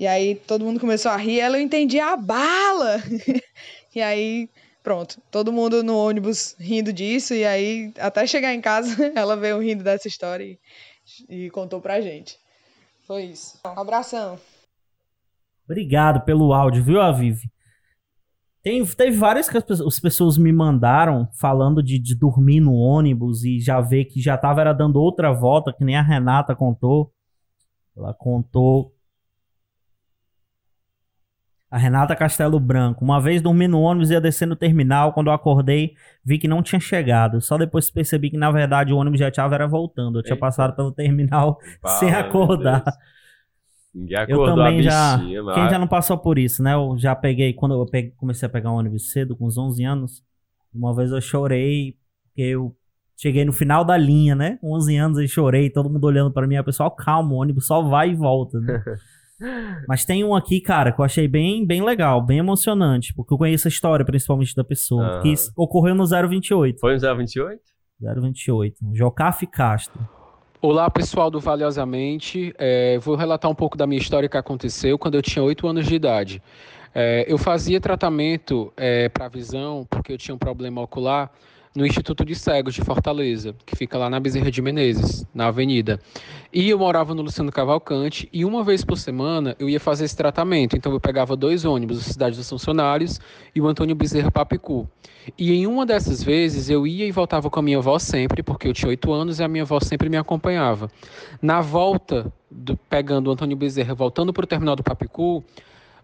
[0.00, 3.02] e aí todo mundo começou a rir, ela eu entendi a bala.
[3.94, 4.48] e aí
[4.82, 9.60] Pronto, todo mundo no ônibus rindo disso, e aí, até chegar em casa, ela veio
[9.60, 10.58] rindo dessa história e,
[11.46, 12.36] e contou pra gente.
[13.06, 13.58] Foi isso.
[13.64, 14.38] Um abração.
[15.64, 17.50] Obrigado pelo áudio, viu, Avive?
[18.62, 22.74] Tem, teve várias que as pe- as pessoas me mandaram falando de, de dormir no
[22.74, 26.54] ônibus e já ver que já tava era dando outra volta, que nem a Renata
[26.54, 27.12] contou.
[27.96, 28.92] Ela contou.
[31.72, 33.02] A Renata Castelo Branco.
[33.02, 35.14] Uma vez dormi no ônibus e ia descer no terminal.
[35.14, 37.40] Quando eu acordei, vi que não tinha chegado.
[37.40, 40.18] Só depois percebi que, na verdade, o ônibus já estava era voltando.
[40.18, 40.40] Eu tinha Eita.
[40.40, 41.58] passado pelo terminal
[41.98, 42.84] sem acordar.
[43.94, 45.16] Ninguém Eu acordou também a já.
[45.16, 45.54] bichinha, mas...
[45.54, 46.74] Quem já não passou por isso, né?
[46.74, 47.52] Eu já peguei.
[47.54, 50.22] Quando eu peguei- comecei a pegar um ônibus cedo, com uns 11 anos,
[50.74, 51.96] uma vez eu chorei,
[52.26, 52.74] porque eu
[53.16, 54.58] cheguei no final da linha, né?
[54.60, 56.58] Com 11 anos e chorei, todo mundo olhando pra mim.
[56.58, 58.82] O pessoal, calma, o ônibus só vai e volta, né?
[59.88, 63.38] Mas tem um aqui, cara, que eu achei bem, bem legal, bem emocionante, porque eu
[63.38, 65.04] conheço a história, principalmente da pessoa.
[65.04, 65.22] Aham.
[65.22, 66.80] Que isso ocorreu no 028.
[66.80, 67.60] Foi no 028?
[68.00, 68.76] 028.
[68.92, 70.00] Jocafe Castro.
[70.60, 72.54] Olá, pessoal do Valiosamente.
[72.56, 75.86] É, vou relatar um pouco da minha história que aconteceu quando eu tinha 8 anos
[75.86, 76.42] de idade.
[76.94, 81.30] É, eu fazia tratamento é, para visão porque eu tinha um problema ocular
[81.74, 85.98] no Instituto de Cegos de Fortaleza, que fica lá na Bezerra de Menezes, na Avenida.
[86.52, 90.16] E eu morava no Luciano Cavalcante e uma vez por semana eu ia fazer esse
[90.16, 90.76] tratamento.
[90.76, 93.18] Então eu pegava dois ônibus, a Cidade dos Funcionários
[93.54, 94.86] e o Antônio Bezerra Papicu.
[95.38, 98.68] E em uma dessas vezes eu ia e voltava com a minha avó sempre, porque
[98.68, 100.90] eu tinha oito anos e a minha avó sempre me acompanhava.
[101.40, 105.42] Na volta, do, pegando o Antônio Bezerra, voltando para o terminal do Papicu,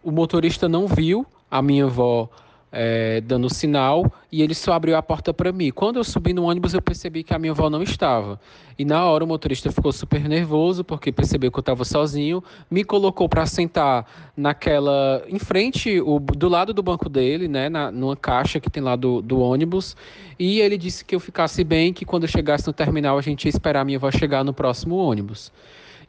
[0.03, 2.31] o motorista não viu a minha avó
[2.71, 5.71] é, dando sinal e ele só abriu a porta para mim.
[5.71, 8.39] Quando eu subi no ônibus, eu percebi que a minha avó não estava.
[8.79, 12.85] E na hora o motorista ficou super nervoso porque percebeu que eu estava sozinho, me
[12.85, 14.07] colocou para sentar
[14.37, 18.83] naquela em frente, o, do lado do banco dele, né, na, numa caixa que tem
[18.83, 19.97] lá do, do ônibus.
[20.39, 23.47] E ele disse que eu ficasse bem, que quando eu chegasse no terminal a gente
[23.47, 25.51] ia esperar a minha avó chegar no próximo ônibus.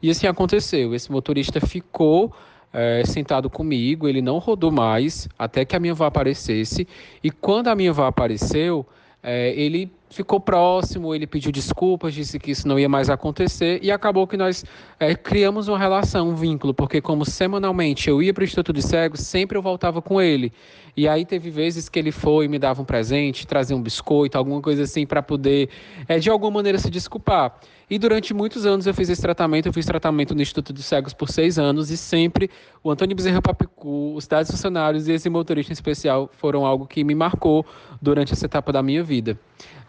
[0.02, 0.94] E assim aconteceu.
[0.94, 2.32] Esse motorista ficou
[2.72, 6.86] é, sentado comigo, ele não rodou mais até que a minha avó aparecesse.
[7.22, 8.86] E quando a minha avó apareceu,
[9.22, 13.90] é, ele ficou próximo, ele pediu desculpas, disse que isso não ia mais acontecer e
[13.90, 14.64] acabou que nós
[14.98, 18.82] é, criamos uma relação, um vínculo, porque como semanalmente eu ia para o Instituto de
[18.82, 20.52] Cegos, sempre eu voltava com ele.
[20.96, 24.36] E aí teve vezes que ele foi e me dava um presente, trazia um biscoito,
[24.36, 25.68] alguma coisa assim para poder,
[26.08, 27.58] é, de alguma maneira, se desculpar.
[27.88, 31.12] E durante muitos anos eu fiz esse tratamento, eu fiz tratamento no Instituto de Cegos
[31.12, 32.50] por seis anos e sempre
[32.84, 37.02] o Antônio Bezerra Papicu, os dados funcionários e esse motorista em especial foram algo que
[37.02, 37.66] me marcou
[38.00, 39.38] durante essa etapa da minha vida.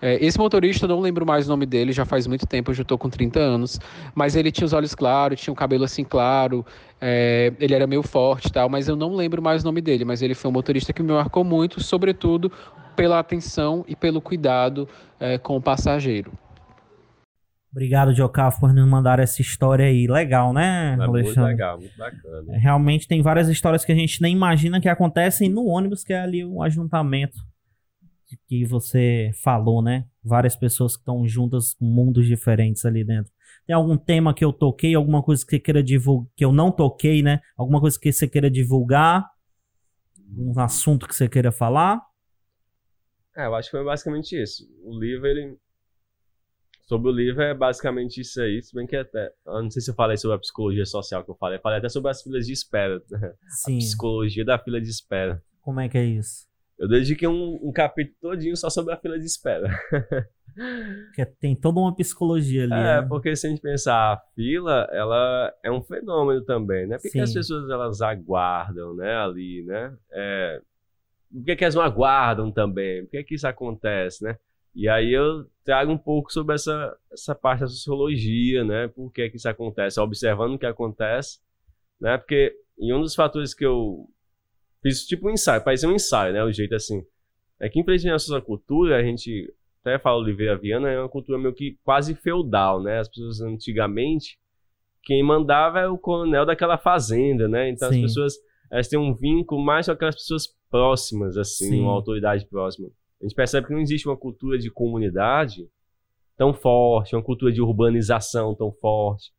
[0.02, 2.76] É, esse motorista, eu não lembro mais o nome dele, já faz muito tempo, eu
[2.76, 3.80] já estou com 30 anos,
[4.16, 6.66] mas ele tinha os olhos claros, tinha um cabelo assim claro,
[7.00, 10.04] é, ele era meio forte e tal, mas eu não lembro mais o nome dele,
[10.04, 12.52] mas ele foi um motorista que me marcou muito, sobretudo
[12.96, 14.90] pela atenção e pelo cuidado
[15.20, 16.32] é, com o passageiro.
[17.72, 20.06] Obrigado, Jocaf, por nos mandar essa história aí.
[20.06, 21.24] Legal, né, É Alexandre?
[21.24, 22.58] muito legal, muito bacana.
[22.58, 26.20] Realmente tem várias histórias que a gente nem imagina que acontecem no ônibus, que é
[26.20, 27.38] ali um ajuntamento
[28.48, 30.06] que você falou, né?
[30.24, 33.32] Várias pessoas que estão juntas com mundos diferentes ali dentro.
[33.66, 36.72] Tem algum tema que eu toquei, alguma coisa que você queira divulgar, que eu não
[36.72, 37.42] toquei, né?
[37.56, 39.30] Alguma coisa que você queira divulgar?
[40.36, 42.02] Um assunto que você queira falar?
[43.36, 44.68] É, eu acho que foi basicamente isso.
[44.84, 45.58] O livro, ele.
[46.82, 49.32] Sobre o livro é basicamente isso aí, se bem que até.
[49.46, 51.58] Eu não sei se eu falei sobre a psicologia social que eu falei.
[51.58, 53.02] Eu falei até sobre as filas de espera.
[53.10, 53.34] né?
[53.46, 53.78] A Sim.
[53.78, 55.42] psicologia da fila de espera.
[55.62, 56.51] Como é que é isso?
[56.82, 59.70] Eu dediquei um, um capítulo todinho só sobre a fila de espera.
[61.06, 62.74] Porque tem toda uma psicologia ali.
[62.74, 63.02] É, né?
[63.08, 66.98] porque se a gente pensar, a fila, ela é um fenômeno também, né?
[66.98, 69.96] Por que, que as pessoas elas aguardam, né, ali, né?
[70.12, 70.62] É,
[71.32, 73.04] por que, que elas não aguardam também?
[73.04, 74.38] Por que, que isso acontece, né?
[74.76, 78.90] E aí eu trago um pouco sobre essa, essa parte da sociologia, né?
[78.90, 80.02] Por que, que isso acontece?
[80.02, 81.40] Observando o que acontece,
[82.00, 82.18] né?
[82.18, 84.10] Porque e um dos fatores que eu
[84.82, 86.44] fiz tipo um ensaio, parecia um ensaio, né?
[86.44, 87.02] O jeito assim.
[87.60, 91.38] É que infelizmente na nossa cultura, a gente até fala Oliveira Viana, é uma cultura
[91.38, 93.00] meio que quase feudal, né?
[93.00, 94.40] As pessoas antigamente,
[95.04, 97.70] quem mandava era o coronel daquela fazenda, né?
[97.70, 97.96] Então Sim.
[97.96, 98.34] as pessoas
[98.72, 101.82] elas têm um vínculo mais com aquelas pessoas próximas, assim, Sim.
[101.82, 102.88] uma autoridade próxima.
[103.20, 105.68] A gente percebe que não existe uma cultura de comunidade
[106.38, 109.32] tão forte, uma cultura de urbanização tão forte.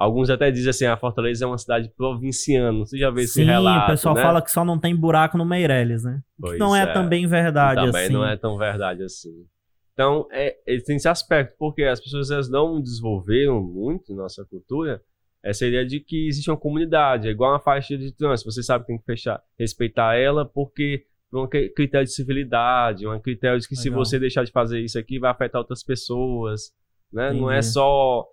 [0.00, 2.78] Alguns até dizem assim, a Fortaleza é uma cidade provinciana.
[2.78, 4.22] Você já vê esse Sim, relato, o pessoal né?
[4.22, 6.22] fala que só não tem buraco no Meireles, né?
[6.38, 6.86] O que Pois não é, é.
[6.92, 8.12] também verdade, também assim.
[8.12, 9.44] não é tão verdade assim.
[9.92, 15.02] Então, é, ele tem esse aspecto, porque as pessoas elas não desenvolveram muito nossa cultura
[15.42, 18.84] essa ideia de que existe uma comunidade, é igual uma faixa de trânsito, você sabe
[18.84, 23.58] que tem que fechar, respeitar ela, porque por um cri- critério de civilidade, um critério
[23.58, 24.04] de que se Legal.
[24.04, 26.72] você deixar de fazer isso aqui, vai afetar outras pessoas,
[27.12, 27.32] né?
[27.32, 27.72] Não é Entendi.
[27.72, 28.24] só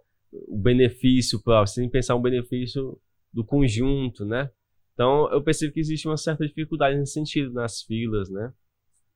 [0.47, 2.97] o benefício próprio, que pensar um benefício
[3.33, 4.49] do conjunto, né?
[4.93, 8.51] Então, eu percebo que existe uma certa dificuldade nesse sentido, nas filas, né?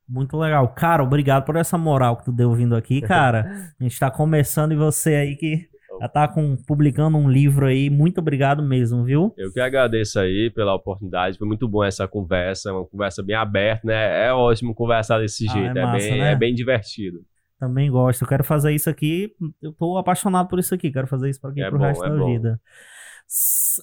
[0.08, 0.68] Muito legal.
[0.74, 3.72] Cara, obrigado por essa moral que tu deu vindo aqui, cara.
[3.80, 5.70] A gente tá começando e você aí que
[6.02, 7.90] já tá com, publicando um livro aí.
[7.90, 9.34] Muito obrigado mesmo, viu?
[9.38, 11.38] Eu que agradeço aí pela oportunidade.
[11.38, 14.28] Foi muito bom essa conversa, uma conversa bem aberta, né?
[14.28, 16.32] É ótimo conversar desse Ah, jeito, é é, massa, bem, né?
[16.32, 17.20] é bem divertido.
[17.60, 18.22] Também gosto.
[18.24, 19.34] Eu quero fazer isso aqui.
[19.62, 20.90] Eu tô apaixonado por isso aqui.
[20.92, 22.26] Quero fazer isso para aqui É pro bom, resto é da bom.
[22.26, 22.62] vida.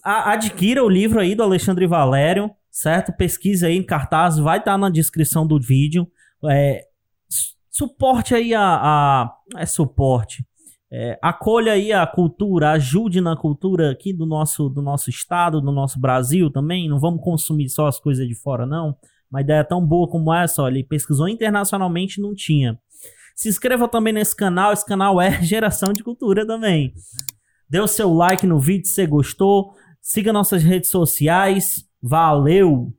[0.02, 3.12] Adquira o livro aí do Alexandre Valério, certo?
[3.12, 6.06] Pesquise aí em cartaz, vai estar na descrição do vídeo.
[6.50, 6.82] É,
[7.28, 10.44] su- suporte aí a, a- é suporte.
[10.90, 15.72] É, acolha aí a cultura, ajude na cultura aqui do nosso, do nosso estado, do
[15.72, 16.88] nosso Brasil também.
[16.88, 18.96] Não vamos consumir só as coisas de fora, não.
[19.30, 22.78] Uma ideia tão boa como essa, olha, ele pesquisou internacionalmente não tinha.
[23.36, 26.94] Se inscreva também nesse canal, esse canal é Geração de Cultura também.
[27.68, 29.74] Dê o seu like no vídeo se gostou.
[30.00, 31.86] Siga nossas redes sociais.
[32.02, 32.94] Valeu!